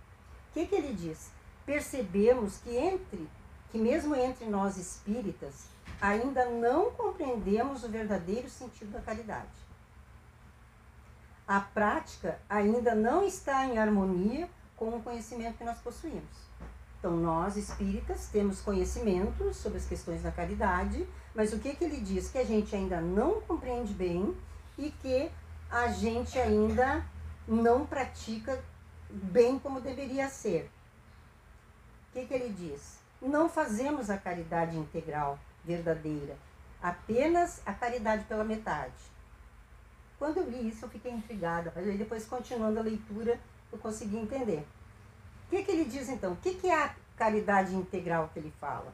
O 0.49 0.53
que, 0.53 0.65
que 0.65 0.75
ele 0.75 0.93
diz? 0.93 1.31
Percebemos 1.65 2.57
que 2.57 2.75
entre, 2.75 3.27
que 3.71 3.77
mesmo 3.77 4.15
entre 4.15 4.45
nós 4.45 4.77
espíritas, 4.77 5.67
ainda 6.01 6.45
não 6.45 6.91
compreendemos 6.91 7.83
o 7.83 7.89
verdadeiro 7.89 8.49
sentido 8.49 8.91
da 8.91 9.01
caridade. 9.01 9.67
A 11.47 11.59
prática 11.59 12.39
ainda 12.49 12.93
não 12.93 13.25
está 13.25 13.65
em 13.65 13.77
harmonia 13.77 14.49
com 14.75 14.89
o 14.89 15.01
conhecimento 15.01 15.57
que 15.57 15.63
nós 15.63 15.77
possuímos. 15.79 16.47
Então, 16.99 17.15
nós 17.15 17.55
espíritas 17.55 18.27
temos 18.27 18.59
conhecimento 18.59 19.53
sobre 19.53 19.77
as 19.77 19.85
questões 19.85 20.23
da 20.23 20.31
caridade, 20.31 21.07
mas 21.33 21.53
o 21.53 21.59
que, 21.59 21.75
que 21.75 21.83
ele 21.83 22.01
diz? 22.01 22.29
Que 22.29 22.39
a 22.39 22.43
gente 22.43 22.75
ainda 22.75 22.99
não 22.99 23.39
compreende 23.41 23.93
bem 23.93 24.35
e 24.77 24.91
que 24.91 25.31
a 25.69 25.87
gente 25.89 26.37
ainda 26.37 27.05
não 27.47 27.85
pratica 27.85 28.61
bem 29.09 29.57
como 29.59 29.79
deveria 29.79 30.27
ser. 30.27 30.69
O 32.09 32.13
que, 32.13 32.25
que 32.25 32.33
ele 32.33 32.49
diz? 32.49 32.97
Não 33.21 33.47
fazemos 33.47 34.09
a 34.09 34.17
caridade 34.17 34.77
integral, 34.77 35.39
verdadeira, 35.67 36.37
apenas 36.81 37.61
a 37.65 37.73
caridade 37.73 38.23
pela 38.23 38.45
metade. 38.45 38.93
Quando 40.17 40.37
eu 40.37 40.49
li 40.49 40.69
isso, 40.69 40.85
eu 40.85 40.89
fiquei 40.89 41.11
intrigada, 41.11 41.71
mas 41.75 41.85
aí 41.87 41.97
depois, 41.97 42.25
continuando 42.25 42.79
a 42.79 42.83
leitura, 42.83 43.39
eu 43.71 43.77
consegui 43.77 44.17
entender. 44.17 44.65
O 45.45 45.49
que, 45.49 45.63
que 45.63 45.71
ele 45.71 45.85
diz 45.85 46.07
então? 46.09 46.33
O 46.33 46.37
que, 46.37 46.55
que 46.55 46.67
é 46.67 46.83
a 46.83 46.95
caridade 47.17 47.75
integral 47.75 48.29
que 48.33 48.39
ele 48.39 48.53
fala? 48.59 48.93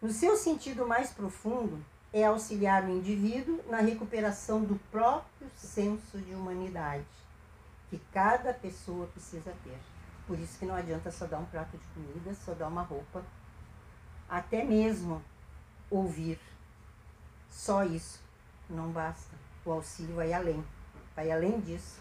No 0.00 0.10
seu 0.10 0.36
sentido 0.36 0.86
mais 0.86 1.10
profundo, 1.10 1.84
é 2.12 2.24
auxiliar 2.24 2.84
o 2.84 2.90
indivíduo 2.90 3.60
na 3.68 3.78
recuperação 3.78 4.62
do 4.62 4.76
próprio 4.90 5.50
senso 5.56 6.18
de 6.18 6.34
humanidade 6.34 7.04
que 7.88 8.00
cada 8.12 8.54
pessoa 8.54 9.06
precisa 9.08 9.52
ter. 9.64 9.78
Por 10.26 10.38
isso 10.38 10.58
que 10.58 10.64
não 10.64 10.74
adianta 10.74 11.10
só 11.10 11.26
dar 11.26 11.38
um 11.38 11.44
prato 11.44 11.76
de 11.76 11.84
comida, 11.88 12.34
só 12.34 12.54
dar 12.54 12.68
uma 12.68 12.82
roupa, 12.82 13.22
até 14.28 14.64
mesmo 14.64 15.22
ouvir. 15.92 16.38
Só 17.50 17.84
isso 17.84 18.20
não 18.68 18.90
basta. 18.90 19.36
O 19.64 19.72
auxílio 19.72 20.16
vai 20.16 20.32
além, 20.32 20.64
vai 21.14 21.30
além 21.30 21.60
disso. 21.60 22.00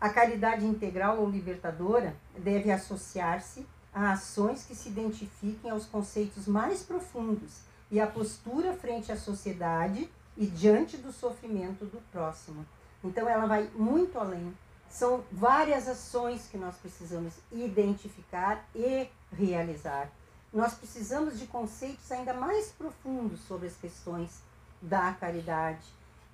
A 0.00 0.10
caridade 0.10 0.66
integral 0.66 1.18
ou 1.18 1.30
libertadora 1.30 2.14
deve 2.36 2.70
associar-se 2.70 3.66
a 3.94 4.12
ações 4.12 4.64
que 4.64 4.74
se 4.74 4.88
identifiquem 4.88 5.70
aos 5.70 5.86
conceitos 5.86 6.46
mais 6.46 6.82
profundos 6.82 7.60
e 7.90 8.00
à 8.00 8.06
postura 8.06 8.74
frente 8.74 9.12
à 9.12 9.16
sociedade 9.16 10.10
e 10.36 10.46
diante 10.46 10.96
do 10.96 11.12
sofrimento 11.12 11.84
do 11.86 12.02
próximo. 12.10 12.66
Então 13.02 13.28
ela 13.28 13.46
vai 13.46 13.70
muito 13.74 14.18
além. 14.18 14.52
São 14.90 15.24
várias 15.30 15.88
ações 15.88 16.48
que 16.50 16.58
nós 16.58 16.76
precisamos 16.76 17.34
identificar 17.52 18.64
e 18.74 19.08
realizar. 19.32 20.10
Nós 20.54 20.74
precisamos 20.74 21.36
de 21.36 21.48
conceitos 21.48 22.12
ainda 22.12 22.32
mais 22.32 22.70
profundos 22.70 23.40
sobre 23.40 23.66
as 23.66 23.74
questões 23.74 24.40
da 24.80 25.12
caridade, 25.14 25.84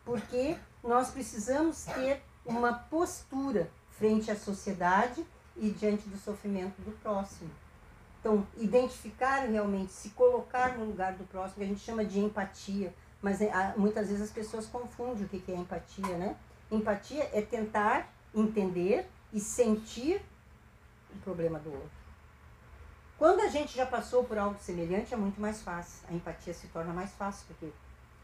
porque 0.05 0.59
nós 0.85 1.11
precisamos 1.11 1.85
ter 1.85 2.23
uma 2.45 2.75
postura 2.75 3.71
frente 3.93 4.31
à 4.31 4.37
sociedade 4.37 5.25
e 5.57 5.71
diante 5.71 6.07
do 6.07 6.19
sofrimento 6.19 6.83
do 6.83 6.93
próximo. 7.01 7.51
Então, 8.21 8.47
identificar 8.59 9.47
realmente, 9.47 9.93
se 9.93 10.11
colocar 10.11 10.77
no 10.77 10.85
lugar 10.85 11.15
do 11.15 11.25
próximo, 11.25 11.57
que 11.57 11.65
a 11.65 11.67
gente 11.67 11.81
chama 11.81 12.05
de 12.05 12.21
empatia, 12.21 12.95
mas 13.23 13.41
é, 13.41 13.51
muitas 13.79 14.09
vezes 14.09 14.25
as 14.25 14.31
pessoas 14.31 14.67
confundem 14.67 15.25
o 15.25 15.29
que 15.29 15.51
é 15.51 15.57
empatia, 15.57 16.19
né? 16.19 16.37
Empatia 16.71 17.31
é 17.33 17.41
tentar 17.41 18.13
entender 18.35 19.09
e 19.33 19.41
sentir 19.41 20.21
o 21.15 21.19
problema 21.21 21.59
do 21.59 21.73
outro. 21.73 22.00
Quando 23.21 23.41
a 23.41 23.49
gente 23.49 23.77
já 23.77 23.85
passou 23.85 24.25
por 24.25 24.39
algo 24.39 24.59
semelhante, 24.59 25.13
é 25.13 25.17
muito 25.19 25.39
mais 25.39 25.61
fácil. 25.61 26.09
A 26.09 26.15
empatia 26.15 26.55
se 26.55 26.69
torna 26.69 26.91
mais 26.91 27.13
fácil, 27.13 27.45
porque 27.49 27.71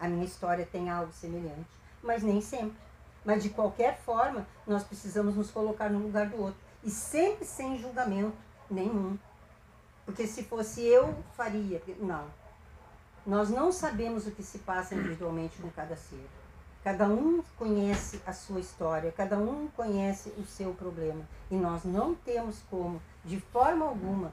a 0.00 0.09
minha 0.09 0.24
história 0.24 0.64
tem 0.64 0.88
algo 0.88 1.12
semelhante. 1.12 1.68
Mas 2.02 2.22
nem 2.22 2.40
sempre. 2.40 2.78
Mas 3.22 3.42
de 3.42 3.50
qualquer 3.50 3.98
forma, 3.98 4.46
nós 4.66 4.82
precisamos 4.85 5.37
nos 5.37 5.50
colocar 5.50 5.90
no 5.90 5.98
lugar 5.98 6.30
do 6.30 6.40
outro. 6.40 6.59
E 6.82 6.88
sempre 6.88 7.44
sem 7.44 7.78
julgamento 7.78 8.38
nenhum. 8.70 9.18
Porque 10.06 10.26
se 10.26 10.44
fosse 10.44 10.80
eu, 10.80 11.14
faria. 11.37 11.82
Não. 12.00 12.24
Nós 13.26 13.50
não 13.50 13.70
sabemos 13.70 14.26
o 14.26 14.30
que 14.30 14.42
se 14.42 14.61
passa 14.61 14.94
individualmente 14.94 15.61
com 15.61 15.68
cada 15.72 15.94
ser. 15.94 16.26
Cada 16.82 17.06
um 17.06 17.42
conhece 17.59 18.22
a 18.26 18.32
sua 18.32 18.61
história, 18.61 19.12
cada 19.12 19.37
um 19.37 19.68
conhece 19.76 20.30
o 20.38 20.46
seu 20.46 20.72
problema. 20.72 21.28
E 21.50 21.54
nós 21.54 21.85
não 21.85 22.14
temos 22.14 22.62
como, 22.70 23.02
de 23.26 23.38
forma 23.38 23.85
alguma, 23.85 24.32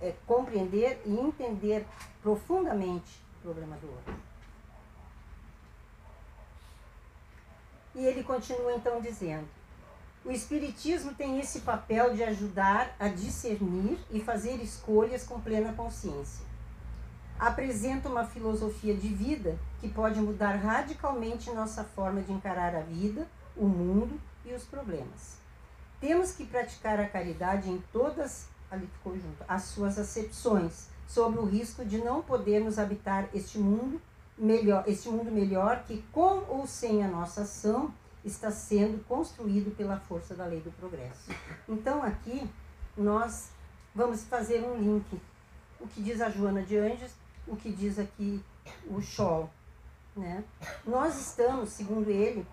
é, 0.00 0.14
compreender 0.26 1.00
e 1.04 1.18
entender 1.18 1.86
profundamente 2.22 3.20
o 3.38 3.42
problema 3.42 3.76
do 3.76 3.88
outro. 3.88 4.14
E 7.94 8.04
ele 8.04 8.22
continua 8.22 8.72
então 8.72 9.00
dizendo: 9.00 9.48
o 10.24 10.30
Espiritismo 10.30 11.14
tem 11.14 11.40
esse 11.40 11.60
papel 11.60 12.14
de 12.14 12.22
ajudar 12.22 12.94
a 12.98 13.08
discernir 13.08 13.98
e 14.10 14.20
fazer 14.20 14.56
escolhas 14.62 15.24
com 15.24 15.40
plena 15.40 15.72
consciência. 15.72 16.44
Apresenta 17.38 18.08
uma 18.08 18.24
filosofia 18.24 18.94
de 18.94 19.08
vida 19.08 19.58
que 19.80 19.88
pode 19.88 20.20
mudar 20.20 20.56
radicalmente 20.56 21.50
nossa 21.50 21.82
forma 21.82 22.20
de 22.20 22.32
encarar 22.32 22.74
a 22.74 22.82
vida, 22.82 23.26
o 23.56 23.64
mundo 23.66 24.20
e 24.44 24.52
os 24.52 24.64
problemas. 24.64 25.38
Temos 26.00 26.32
que 26.32 26.44
praticar 26.44 27.00
a 27.00 27.08
caridade 27.08 27.70
em 27.70 27.82
todas 27.90 28.46
ali 28.70 28.86
ficou 28.86 29.14
junto, 29.14 29.44
as 29.48 29.62
suas 29.64 29.98
acepções 29.98 30.88
sobre 31.06 31.40
o 31.40 31.44
risco 31.44 31.84
de 31.84 31.98
não 31.98 32.22
podermos 32.22 32.78
habitar 32.78 33.28
este 33.34 33.58
mundo 33.58 34.00
melhor, 34.38 34.84
este 34.86 35.08
mundo 35.08 35.30
melhor 35.30 35.84
que 35.84 36.02
com 36.12 36.44
ou 36.48 36.66
sem 36.66 37.04
a 37.04 37.08
nossa 37.08 37.42
ação 37.42 37.92
está 38.24 38.50
sendo 38.50 39.04
construído 39.06 39.74
pela 39.76 39.98
força 39.98 40.34
da 40.34 40.46
lei 40.46 40.60
do 40.60 40.70
progresso. 40.72 41.30
Então 41.68 42.02
aqui 42.02 42.48
nós 42.96 43.50
vamos 43.94 44.24
fazer 44.24 44.62
um 44.62 44.76
link. 44.76 45.20
O 45.80 45.88
que 45.88 46.02
diz 46.02 46.20
a 46.20 46.28
Joana 46.28 46.62
de 46.62 46.76
Anjos, 46.76 47.12
o 47.46 47.56
que 47.56 47.72
diz 47.72 47.98
aqui 47.98 48.42
o 48.86 49.00
Scholl. 49.00 49.50
Né? 50.14 50.44
Nós 50.86 51.18
estamos, 51.18 51.70
segundo 51.70 52.10
ele, 52.10 52.46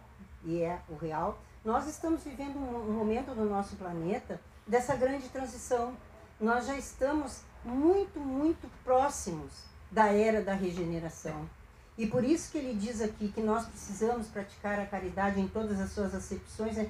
e 0.46 0.62
é 0.62 0.80
o 0.90 0.96
real, 0.96 1.38
nós 1.66 1.88
estamos 1.88 2.24
vivendo 2.24 2.58
um 2.58 2.94
momento 2.94 3.36
no 3.36 3.46
nosso 3.46 3.76
planeta 3.76 4.40
dessa 4.66 4.96
grande 4.96 5.28
transição. 5.30 5.94
Nós 6.40 6.68
já 6.68 6.78
estamos 6.78 7.42
muito, 7.64 8.20
muito 8.20 8.70
próximos 8.84 9.52
da 9.92 10.08
era 10.08 10.42
da 10.42 10.54
regeneração. 10.54 11.50
E 11.98 12.06
por 12.06 12.24
isso 12.24 12.52
que 12.52 12.60
ele 12.60 12.78
diz 12.78 13.02
aqui 13.02 13.30
que 13.30 13.42
nós 13.42 13.66
precisamos 13.66 14.28
praticar 14.28 14.80
a 14.80 14.86
caridade 14.86 15.40
em 15.40 15.48
todas 15.48 15.80
as 15.80 15.92
suas 15.92 16.14
acepções, 16.14 16.78
é 16.78 16.90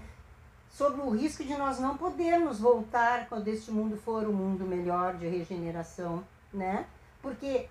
sobre 0.69 1.01
o 1.01 1.09
risco 1.09 1.43
de 1.43 1.55
nós 1.55 1.79
não 1.79 1.97
podermos 1.97 2.59
voltar 2.59 3.27
quando 3.29 3.47
este 3.47 3.71
mundo 3.71 3.97
for 3.97 4.27
um 4.27 4.33
mundo 4.33 4.65
melhor 4.65 5.15
de 5.15 5.27
regeneração, 5.27 6.23
né? 6.53 6.85
Porque 7.21 7.69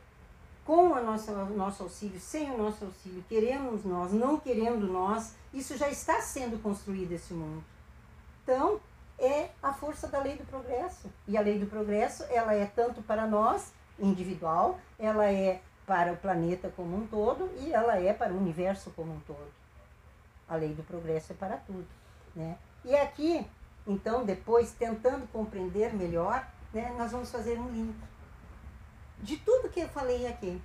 com 0.64 0.90
o 0.90 1.04
nosso, 1.04 1.30
nosso 1.30 1.84
auxílio, 1.84 2.18
sem 2.18 2.50
o 2.50 2.58
nosso 2.58 2.84
auxílio, 2.84 3.22
queremos 3.28 3.84
nós, 3.84 4.12
não 4.12 4.40
querendo 4.40 4.88
nós, 4.88 5.34
isso 5.54 5.76
já 5.76 5.88
está 5.88 6.20
sendo 6.20 6.60
construído 6.60 7.12
esse 7.12 7.32
mundo. 7.32 7.62
Então, 8.42 8.80
é 9.18 9.50
a 9.62 9.72
força 9.72 10.08
da 10.08 10.20
lei 10.20 10.36
do 10.36 10.44
progresso. 10.44 11.10
E 11.26 11.36
a 11.36 11.40
lei 11.40 11.58
do 11.58 11.66
progresso, 11.66 12.24
ela 12.30 12.54
é 12.54 12.66
tanto 12.66 13.02
para 13.02 13.26
nós, 13.26 13.72
individual, 13.98 14.78
ela 14.98 15.30
é 15.30 15.60
para 15.86 16.12
o 16.12 16.16
planeta 16.16 16.72
como 16.76 16.96
um 16.96 17.06
todo 17.06 17.50
e 17.60 17.72
ela 17.72 17.98
é 17.98 18.12
para 18.12 18.32
o 18.32 18.36
universo 18.36 18.90
como 18.90 19.14
um 19.14 19.20
todo. 19.20 19.52
A 20.48 20.56
lei 20.56 20.74
do 20.74 20.82
progresso 20.82 21.32
é 21.32 21.36
para 21.36 21.56
tudo. 21.56 21.86
Né? 22.34 22.56
E 22.84 22.94
aqui, 22.94 23.46
então, 23.86 24.24
depois, 24.24 24.72
tentando 24.72 25.26
compreender 25.28 25.94
melhor, 25.94 26.46
né, 26.72 26.94
nós 26.98 27.12
vamos 27.12 27.30
fazer 27.30 27.58
um 27.58 27.68
link. 27.70 27.96
De 29.18 29.36
tudo 29.38 29.70
que 29.70 29.80
eu 29.80 29.88
falei 29.88 30.26
aqui, 30.26 30.60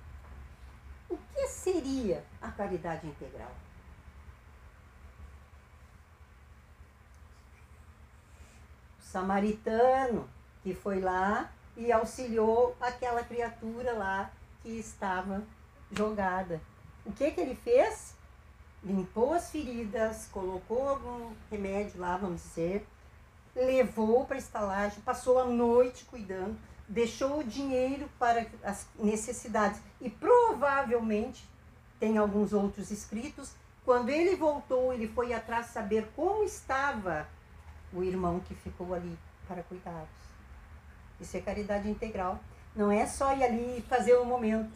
o 1.08 1.16
que 1.16 1.48
seria 1.48 2.22
a 2.40 2.50
caridade 2.50 3.06
integral? 3.06 3.50
Samaritano 9.12 10.26
que 10.62 10.74
foi 10.74 11.00
lá 11.00 11.50
e 11.76 11.92
auxiliou 11.92 12.74
aquela 12.80 13.22
criatura 13.22 13.92
lá 13.92 14.30
que 14.62 14.70
estava 14.70 15.42
jogada. 15.90 16.60
O 17.04 17.12
que, 17.12 17.30
que 17.30 17.40
ele 17.40 17.54
fez? 17.54 18.14
Limpou 18.82 19.34
as 19.34 19.50
feridas, 19.50 20.28
colocou 20.32 20.88
algum 20.88 21.32
remédio 21.50 22.00
lá, 22.00 22.16
vamos 22.16 22.42
dizer, 22.42 22.86
levou 23.54 24.24
para 24.24 24.36
a 24.36 24.38
estalagem, 24.38 25.00
passou 25.02 25.38
a 25.38 25.44
noite 25.44 26.04
cuidando, 26.04 26.56
deixou 26.88 27.40
o 27.40 27.44
dinheiro 27.44 28.08
para 28.18 28.46
as 28.64 28.88
necessidades. 28.98 29.80
E 30.00 30.08
provavelmente, 30.08 31.48
tem 32.00 32.18
alguns 32.18 32.52
outros 32.52 32.90
escritos, 32.90 33.52
quando 33.84 34.08
ele 34.08 34.36
voltou, 34.36 34.92
ele 34.92 35.08
foi 35.08 35.32
atrás 35.32 35.66
saber 35.66 36.08
como 36.16 36.44
estava 36.44 37.26
o 37.92 38.02
irmão 38.02 38.40
que 38.40 38.54
ficou 38.54 38.94
ali 38.94 39.18
para 39.46 39.62
cuidados. 39.62 40.08
Isso 41.20 41.36
é 41.36 41.40
caridade 41.40 41.88
integral. 41.88 42.40
Não 42.74 42.90
é 42.90 43.06
só 43.06 43.34
ir 43.34 43.44
ali 43.44 43.78
e 43.78 43.82
fazer 43.82 44.14
o 44.14 44.24
momento. 44.24 44.72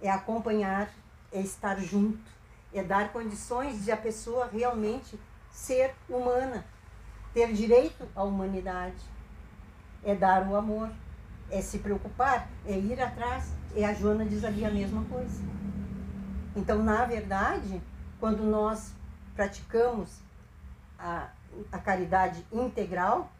É 0.00 0.10
acompanhar, 0.10 0.90
é 1.32 1.40
estar 1.40 1.78
junto, 1.80 2.30
é 2.72 2.82
dar 2.82 3.12
condições 3.12 3.84
de 3.84 3.92
a 3.92 3.96
pessoa 3.96 4.48
realmente 4.52 5.18
ser 5.50 5.94
humana, 6.08 6.64
ter 7.32 7.52
direito 7.52 8.06
à 8.14 8.22
humanidade. 8.22 9.02
É 10.04 10.14
dar 10.14 10.46
o 10.46 10.54
amor, 10.54 10.90
é 11.50 11.60
se 11.60 11.78
preocupar, 11.78 12.48
é 12.64 12.78
ir 12.78 13.00
atrás. 13.00 13.50
E 13.74 13.84
a 13.84 13.92
Joana 13.92 14.24
diz 14.24 14.44
ali 14.44 14.64
a 14.64 14.70
mesma 14.70 15.04
coisa. 15.04 15.42
Então, 16.54 16.82
na 16.82 17.04
verdade, 17.04 17.82
quando 18.18 18.42
nós 18.42 18.92
praticamos 19.34 20.20
a, 20.98 21.28
a 21.70 21.78
caridade 21.78 22.44
integral, 22.52 23.30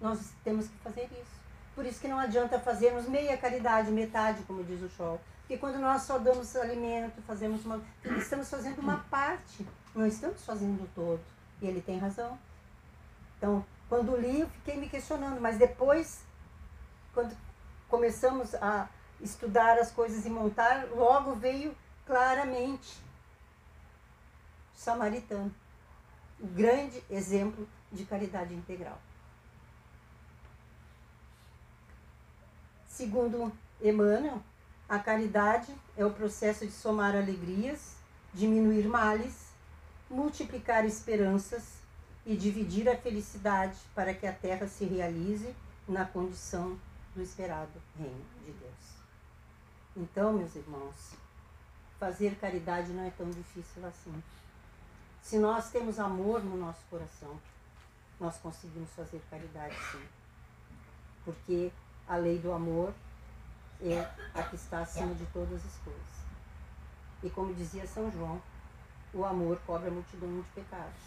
nós 0.00 0.32
temos 0.44 0.66
que 0.66 0.76
fazer 0.78 1.04
isso. 1.12 1.42
Por 1.74 1.86
isso 1.86 2.00
que 2.00 2.08
não 2.08 2.18
adianta 2.18 2.58
fazermos 2.58 3.06
meia 3.06 3.36
caridade, 3.36 3.90
metade, 3.90 4.42
como 4.42 4.62
diz 4.62 4.82
o 4.82 4.88
Scholl. 4.90 5.20
Porque 5.40 5.56
quando 5.56 5.78
nós 5.78 6.02
só 6.02 6.18
damos 6.18 6.54
alimento, 6.56 7.20
fazemos 7.22 7.64
uma. 7.64 7.82
Estamos 8.18 8.48
fazendo 8.50 8.78
uma 8.80 8.98
parte, 9.10 9.66
não 9.94 10.06
estamos 10.06 10.44
fazendo 10.44 10.82
o 10.82 10.88
todo. 10.94 11.20
E 11.60 11.66
ele 11.66 11.80
tem 11.80 11.98
razão. 11.98 12.38
Então, 13.38 13.64
quando 13.88 14.16
li, 14.16 14.40
eu 14.40 14.48
fiquei 14.48 14.76
me 14.76 14.88
questionando, 14.88 15.40
mas 15.40 15.58
depois, 15.58 16.22
quando 17.14 17.36
começamos 17.88 18.54
a 18.56 18.88
estudar 19.20 19.78
as 19.78 19.90
coisas 19.90 20.26
e 20.26 20.30
montar, 20.30 20.86
logo 20.90 21.34
veio 21.34 21.74
claramente 22.06 22.98
o 24.74 24.78
samaritano 24.78 25.54
o 26.42 26.46
grande 26.48 27.02
exemplo 27.08 27.68
de 27.92 28.04
caridade 28.04 28.52
integral. 28.52 29.00
Segundo 32.84 33.52
Emmanuel, 33.80 34.42
a 34.88 34.98
caridade 34.98 35.72
é 35.96 36.04
o 36.04 36.10
processo 36.10 36.66
de 36.66 36.72
somar 36.72 37.14
alegrias, 37.14 37.96
diminuir 38.34 38.88
males, 38.88 39.52
multiplicar 40.10 40.84
esperanças 40.84 41.62
e 42.26 42.36
dividir 42.36 42.88
a 42.88 42.96
felicidade 42.96 43.78
para 43.94 44.12
que 44.12 44.26
a 44.26 44.32
terra 44.32 44.66
se 44.66 44.84
realize 44.84 45.54
na 45.88 46.04
condição 46.04 46.78
do 47.14 47.22
esperado 47.22 47.80
reino 47.96 48.24
de 48.44 48.52
Deus. 48.52 48.72
Então, 49.96 50.32
meus 50.32 50.54
irmãos, 50.56 51.12
fazer 52.00 52.34
caridade 52.36 52.92
não 52.92 53.04
é 53.04 53.10
tão 53.10 53.30
difícil 53.30 53.86
assim. 53.86 54.22
Se 55.22 55.38
nós 55.38 55.70
temos 55.70 55.98
amor 55.98 56.42
no 56.42 56.56
nosso 56.56 56.84
coração, 56.90 57.40
nós 58.20 58.36
conseguimos 58.38 58.90
fazer 58.90 59.22
caridade 59.30 59.74
sim. 59.90 60.04
Porque 61.24 61.72
a 62.08 62.16
lei 62.16 62.38
do 62.38 62.52
amor 62.52 62.92
é 63.80 64.00
a 64.34 64.42
que 64.42 64.56
está 64.56 64.80
acima 64.80 65.14
de 65.14 65.24
todas 65.26 65.64
as 65.64 65.78
coisas. 65.78 66.02
E 67.22 67.30
como 67.30 67.54
dizia 67.54 67.86
São 67.86 68.10
João, 68.10 68.42
o 69.14 69.24
amor 69.24 69.58
cobre 69.64 69.88
a 69.88 69.92
multidão 69.92 70.28
de 70.40 70.48
pecados. 70.48 71.02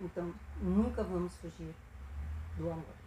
Então, 0.00 0.34
nunca 0.60 1.04
vamos 1.04 1.34
fugir 1.36 1.74
do 2.56 2.70
amor. 2.70 3.02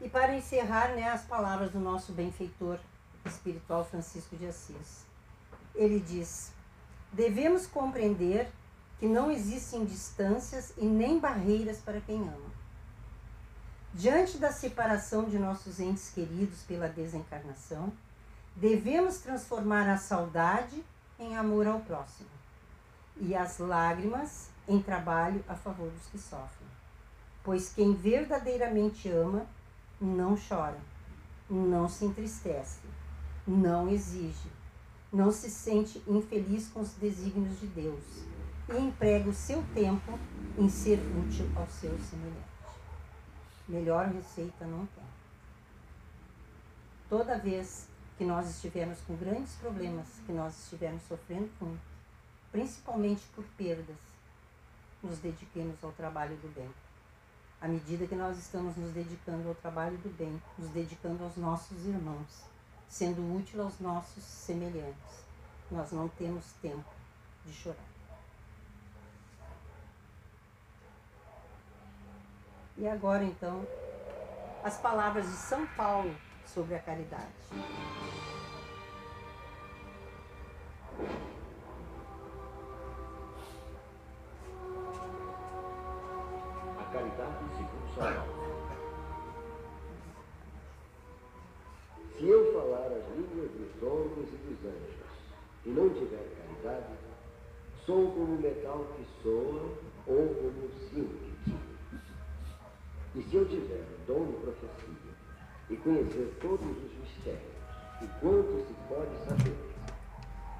E 0.00 0.08
para 0.08 0.36
encerrar, 0.36 0.94
né, 0.94 1.10
as 1.10 1.24
palavras 1.24 1.72
do 1.72 1.80
nosso 1.80 2.12
benfeitor 2.12 2.78
espiritual 3.26 3.84
Francisco 3.84 4.36
de 4.36 4.46
Assis. 4.46 5.09
Ele 5.74 6.00
diz: 6.00 6.52
devemos 7.12 7.66
compreender 7.66 8.50
que 8.98 9.06
não 9.06 9.30
existem 9.30 9.84
distâncias 9.84 10.72
e 10.76 10.84
nem 10.84 11.18
barreiras 11.18 11.78
para 11.78 12.00
quem 12.00 12.20
ama. 12.20 12.50
Diante 13.92 14.38
da 14.38 14.52
separação 14.52 15.24
de 15.24 15.38
nossos 15.38 15.80
entes 15.80 16.10
queridos 16.10 16.62
pela 16.62 16.88
desencarnação, 16.88 17.92
devemos 18.54 19.18
transformar 19.18 19.88
a 19.88 19.96
saudade 19.96 20.84
em 21.18 21.36
amor 21.36 21.66
ao 21.66 21.80
próximo 21.80 22.28
e 23.16 23.34
as 23.34 23.58
lágrimas 23.58 24.48
em 24.68 24.80
trabalho 24.80 25.44
a 25.48 25.54
favor 25.54 25.90
dos 25.90 26.06
que 26.06 26.18
sofrem. 26.18 26.68
Pois 27.42 27.72
quem 27.72 27.94
verdadeiramente 27.94 29.08
ama 29.08 29.46
não 30.00 30.36
chora, 30.36 30.78
não 31.48 31.88
se 31.88 32.04
entristece, 32.04 32.78
não 33.46 33.88
exige, 33.88 34.50
não 35.12 35.32
se 35.32 35.50
sente 35.50 36.02
infeliz 36.06 36.68
com 36.68 36.80
os 36.80 36.92
desígnios 36.92 37.58
de 37.58 37.66
Deus 37.66 38.04
e 38.68 38.78
emprega 38.78 39.28
o 39.28 39.34
seu 39.34 39.64
tempo 39.74 40.18
em 40.56 40.68
ser 40.68 40.98
útil 40.98 41.50
ao 41.56 41.66
seu 41.68 41.98
semelhante. 41.98 42.50
Melhor 43.68 44.06
receita 44.06 44.64
não 44.64 44.86
tem. 44.86 45.04
Toda 47.08 47.38
vez 47.38 47.88
que 48.16 48.24
nós 48.24 48.48
estivermos 48.50 49.00
com 49.00 49.16
grandes 49.16 49.54
problemas, 49.54 50.06
que 50.26 50.32
nós 50.32 50.56
estivermos 50.64 51.02
sofrendo 51.04 51.50
com, 51.58 51.76
principalmente 52.52 53.26
por 53.34 53.44
perdas, 53.56 53.96
nos 55.02 55.18
dediquemos 55.18 55.82
ao 55.82 55.90
trabalho 55.92 56.36
do 56.36 56.54
bem. 56.54 56.68
À 57.60 57.66
medida 57.66 58.06
que 58.06 58.14
nós 58.14 58.38
estamos 58.38 58.76
nos 58.76 58.92
dedicando 58.92 59.48
ao 59.48 59.54
trabalho 59.54 59.96
do 59.98 60.08
bem, 60.16 60.40
nos 60.56 60.70
dedicando 60.70 61.24
aos 61.24 61.36
nossos 61.36 61.84
irmãos, 61.84 62.49
sendo 62.90 63.36
útil 63.36 63.62
aos 63.62 63.78
nossos 63.78 64.24
semelhantes, 64.24 65.24
nós 65.70 65.92
não 65.92 66.08
temos 66.08 66.44
tempo 66.60 66.84
de 67.46 67.52
chorar. 67.52 67.78
E 72.76 72.88
agora 72.88 73.22
então, 73.22 73.64
as 74.64 74.76
palavras 74.78 75.24
de 75.24 75.32
São 75.32 75.66
Paulo 75.68 76.14
sobre 76.46 76.74
a 76.74 76.80
caridade. 76.80 77.22
A 86.78 86.92
caridade 86.92 87.38
segundo 87.56 87.94
São 87.94 88.14
Paulo. 88.14 88.39
Falar 92.60 92.92
as 92.92 93.16
línguas 93.16 93.50
dos 93.52 93.82
homens 93.82 94.28
e 94.28 94.36
dos 94.36 94.66
anjos 94.66 95.10
e 95.64 95.70
não 95.70 95.88
tiver 95.88 96.28
caridade, 96.36 96.92
sou 97.86 98.10
como 98.10 98.34
o 98.34 98.38
metal 98.38 98.86
que 98.96 99.22
soa 99.22 99.62
ou 100.06 100.28
como 100.28 100.66
o 100.66 100.70
sino 100.90 101.08
que 101.08 101.32
tira. 101.42 101.58
E 103.14 103.22
se 103.22 103.34
eu 103.34 103.48
tiver 103.48 103.80
o 103.80 104.06
dom 104.06 104.26
de 104.26 104.32
profecia 104.42 105.14
e 105.70 105.76
conhecer 105.78 106.36
todos 106.42 106.66
os 106.66 106.98
mistérios 106.98 107.40
e 108.02 108.06
quanto 108.20 108.66
se 108.66 108.74
pode 108.90 109.16
saber, 109.26 109.56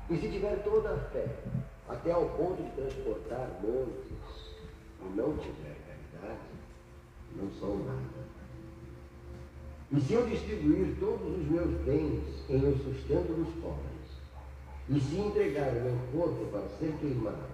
e 0.08 0.16
se 0.16 0.32
tiver 0.32 0.64
toda 0.64 0.94
a 0.94 0.98
fé, 1.10 1.28
até 1.86 2.12
ao 2.12 2.30
ponto 2.30 2.62
de 2.62 2.70
transportar 2.76 3.46
montes, 3.60 4.56
e 5.02 5.04
não 5.14 5.36
tiver 5.36 5.76
caridade, 5.86 6.48
não 7.36 7.50
sou 7.60 7.76
nada. 7.84 8.39
E 9.92 10.00
se 10.00 10.12
eu 10.12 10.24
distribuir 10.26 10.96
todos 11.00 11.36
os 11.36 11.50
meus 11.50 11.70
bens 11.80 12.22
em 12.48 12.58
o 12.58 12.78
sustento 12.78 13.34
dos 13.34 13.52
pobres, 13.60 13.90
e 14.88 15.00
se 15.00 15.18
entregar 15.18 15.70
o 15.70 15.82
meu 15.82 15.98
corpo 16.12 16.46
para 16.52 16.68
ser 16.78 16.92
queimado, 17.00 17.50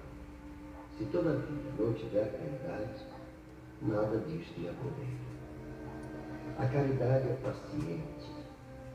se 0.99 1.05
todavia 1.07 1.72
não 1.78 1.93
tiver 1.95 2.30
caridade, 2.32 3.07
nada 3.82 4.18
disto 4.18 4.61
me 4.61 4.68
aproveita. 4.68 5.26
A 6.59 6.66
caridade 6.66 7.28
é 7.28 7.39
paciente, 7.43 8.30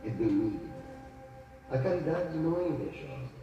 é 0.04 0.10
benigna. 0.10 0.72
A 1.72 1.78
caridade 1.78 2.38
não 2.38 2.60
é 2.60 2.68
invejosa. 2.68 3.42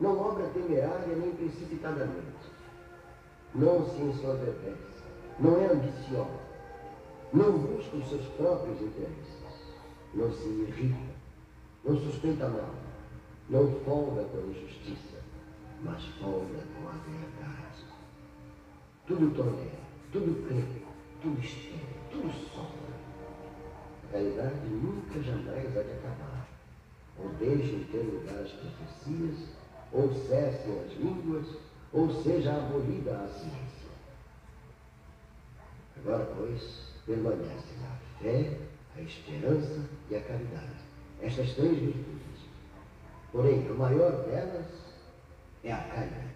Não 0.00 0.18
obra 0.18 0.48
temerária 0.48 1.14
nem 1.16 1.30
precipitadamente. 1.32 2.50
Não 3.54 3.86
se 3.86 4.02
ensoberbece. 4.02 5.02
Não 5.38 5.60
é 5.60 5.66
ambiciosa. 5.66 6.41
Não 7.32 7.58
busca 7.58 7.96
os 7.96 8.08
seus 8.08 8.26
próprios 8.36 8.80
interesses. 8.80 9.42
Não 10.14 10.32
se 10.32 10.48
irrita. 10.48 11.12
Não 11.84 11.96
suspeita 11.98 12.48
mal. 12.48 12.74
Não 13.48 13.80
folga 13.84 14.24
com 14.24 14.38
a 14.38 14.42
injustiça, 14.42 15.18
mas 15.82 16.04
folga 16.20 16.62
com 16.74 16.88
a 16.88 16.92
verdade. 16.92 17.84
Tudo 19.06 19.34
tolera 19.34 19.82
tudo 20.12 20.46
crê, 20.46 20.62
tudo 21.22 21.40
espera, 21.40 21.80
tudo 22.10 22.30
sofre. 22.50 22.82
A 24.04 24.12
caridade 24.12 24.68
nunca 24.68 25.22
jamais 25.22 25.72
de 25.72 25.78
acabar. 25.78 26.48
Ou 27.18 27.30
deixem 27.30 27.78
de 27.78 27.84
ter 27.86 28.02
lugar 28.02 28.42
as 28.42 28.52
profecias, 28.52 29.48
ou 29.90 30.12
cessem 30.12 30.78
as 30.80 30.92
línguas, 30.98 31.46
ou 31.92 32.10
seja 32.22 32.52
abolida 32.52 33.22
a 33.22 33.28
ciência. 33.28 33.90
Agora, 35.96 36.26
pois, 36.36 36.91
permanecem 37.06 37.76
a 37.84 38.22
fé, 38.22 38.58
a 38.96 39.00
esperança 39.00 39.88
e 40.10 40.16
a 40.16 40.20
caridade. 40.20 40.82
Estas 41.20 41.54
três 41.54 41.78
virtudes. 41.78 42.22
Porém, 43.30 43.66
a 43.68 43.72
maior 43.74 44.12
delas 44.24 44.66
é 45.64 45.72
a 45.72 45.78
caridade. 45.78 46.32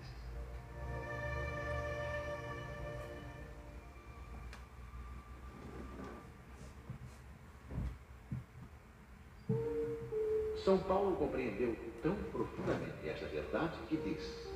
São 10.64 10.78
Paulo 10.78 11.14
compreendeu 11.14 11.76
tão 12.02 12.16
profundamente 12.32 13.08
esta 13.08 13.26
verdade 13.26 13.78
que 13.88 13.96
diz: 13.98 14.48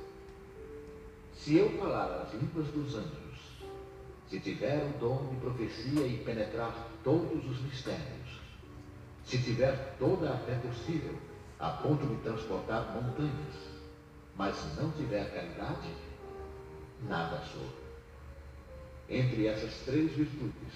Se 1.33 1.55
eu 1.55 1.69
falar 1.79 2.23
as 2.23 2.33
línguas 2.33 2.67
dos 2.67 2.95
anjos, 2.95 3.30
se 4.31 4.39
tiver 4.39 4.81
o 4.81 4.97
dom 4.97 5.27
de 5.27 5.35
profecia 5.41 6.07
e 6.07 6.23
penetrar 6.23 6.73
todos 7.03 7.45
os 7.45 7.61
mistérios, 7.63 8.39
se 9.25 9.37
tiver 9.39 9.97
toda 9.99 10.31
a 10.31 10.37
fé 10.37 10.55
possível, 10.55 11.19
a 11.59 11.71
ponto 11.71 12.07
de 12.07 12.15
transportar 12.23 12.95
montanhas, 12.95 13.55
mas 14.37 14.55
não 14.77 14.89
tiver 14.93 15.29
caridade, 15.33 15.93
nada 17.09 17.41
sou. 17.51 17.69
Entre 19.09 19.47
essas 19.47 19.73
três 19.81 20.13
virtudes, 20.13 20.73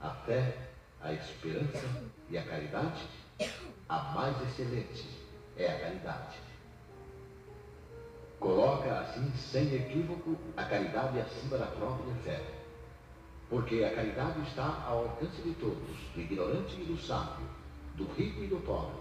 a 0.00 0.08
fé, 0.08 0.56
a 1.02 1.12
esperança 1.12 2.02
e 2.30 2.38
a 2.38 2.42
caridade, 2.44 3.06
a 3.90 3.98
mais 4.14 4.40
excelente 4.48 5.06
é 5.58 5.66
a 5.66 5.80
caridade. 5.80 6.38
Coloca 8.40 9.00
assim, 9.00 9.30
sem 9.36 9.74
equívoco, 9.74 10.34
a 10.56 10.64
caridade 10.64 11.20
acima 11.20 11.58
da 11.58 11.66
própria 11.66 12.14
fé. 12.24 12.65
Porque 13.48 13.84
a 13.84 13.94
caridade 13.94 14.40
está 14.42 14.84
ao 14.86 15.04
alcance 15.04 15.40
de 15.42 15.54
todos, 15.54 15.96
do 16.14 16.20
ignorante 16.20 16.80
e 16.80 16.84
do 16.84 16.98
sábio, 17.00 17.46
do 17.94 18.04
rico 18.14 18.42
e 18.42 18.48
do 18.48 18.56
pobre, 18.64 19.00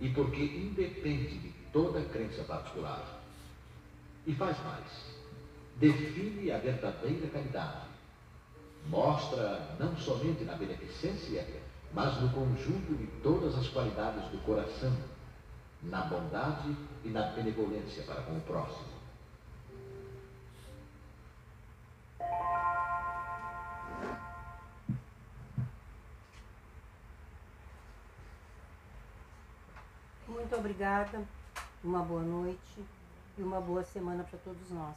e 0.00 0.08
porque 0.10 0.42
independe 0.42 1.38
de 1.38 1.48
toda 1.72 2.00
crença 2.02 2.44
particular. 2.44 3.20
E 4.26 4.32
faz 4.34 4.56
mais, 4.64 5.14
define 5.76 6.52
a 6.52 6.58
verdadeira 6.58 7.26
caridade. 7.28 7.86
Mostra 8.88 9.76
não 9.78 9.96
somente 9.96 10.44
na 10.44 10.54
beneficência, 10.54 11.44
mas 11.92 12.20
no 12.20 12.28
conjunto 12.30 12.94
de 12.94 13.06
todas 13.22 13.56
as 13.56 13.68
qualidades 13.68 14.24
do 14.30 14.38
coração, 14.44 14.92
na 15.82 16.02
bondade 16.02 16.74
e 17.04 17.08
na 17.08 17.22
benevolência 17.28 18.02
para 18.04 18.22
com 18.22 18.36
o 18.36 18.40
próximo. 18.42 18.94
Muito 30.44 30.56
obrigada, 30.56 31.26
uma 31.82 32.02
boa 32.02 32.20
noite 32.22 32.84
e 33.38 33.42
uma 33.42 33.62
boa 33.62 33.82
semana 33.82 34.22
para 34.24 34.38
todos 34.40 34.70
nós. 34.70 34.94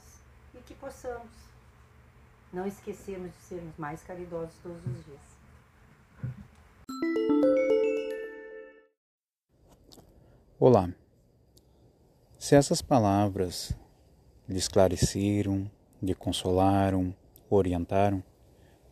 E 0.54 0.58
que 0.58 0.74
possamos 0.74 1.32
não 2.52 2.68
esquecermos 2.68 3.32
de 3.32 3.38
sermos 3.44 3.78
mais 3.78 4.04
caridosos 4.04 4.54
todos 4.62 4.86
os 4.86 5.06
dias. 5.06 5.22
Olá. 10.60 10.90
Se 12.38 12.54
essas 12.54 12.82
palavras 12.82 13.72
lhe 14.50 14.58
esclareceram, 14.58 15.72
lhe 16.04 16.14
consolaram, 16.14 17.16
orientaram, 17.50 18.22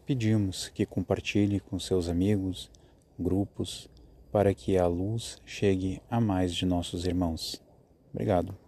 pedimos 0.05 0.69
que 0.69 0.85
compartilhe 0.85 1.59
com 1.59 1.77
seus 1.77 2.07
amigos, 2.07 2.71
grupos, 3.19 3.89
para 4.35 4.53
que 4.53 4.77
a 4.77 4.85
luz 4.85 5.37
chegue 5.45 6.01
a 6.09 6.19
mais 6.19 6.53
de 6.53 6.65
nossos 6.65 7.05
irmãos. 7.05 7.63
Obrigado. 8.13 8.64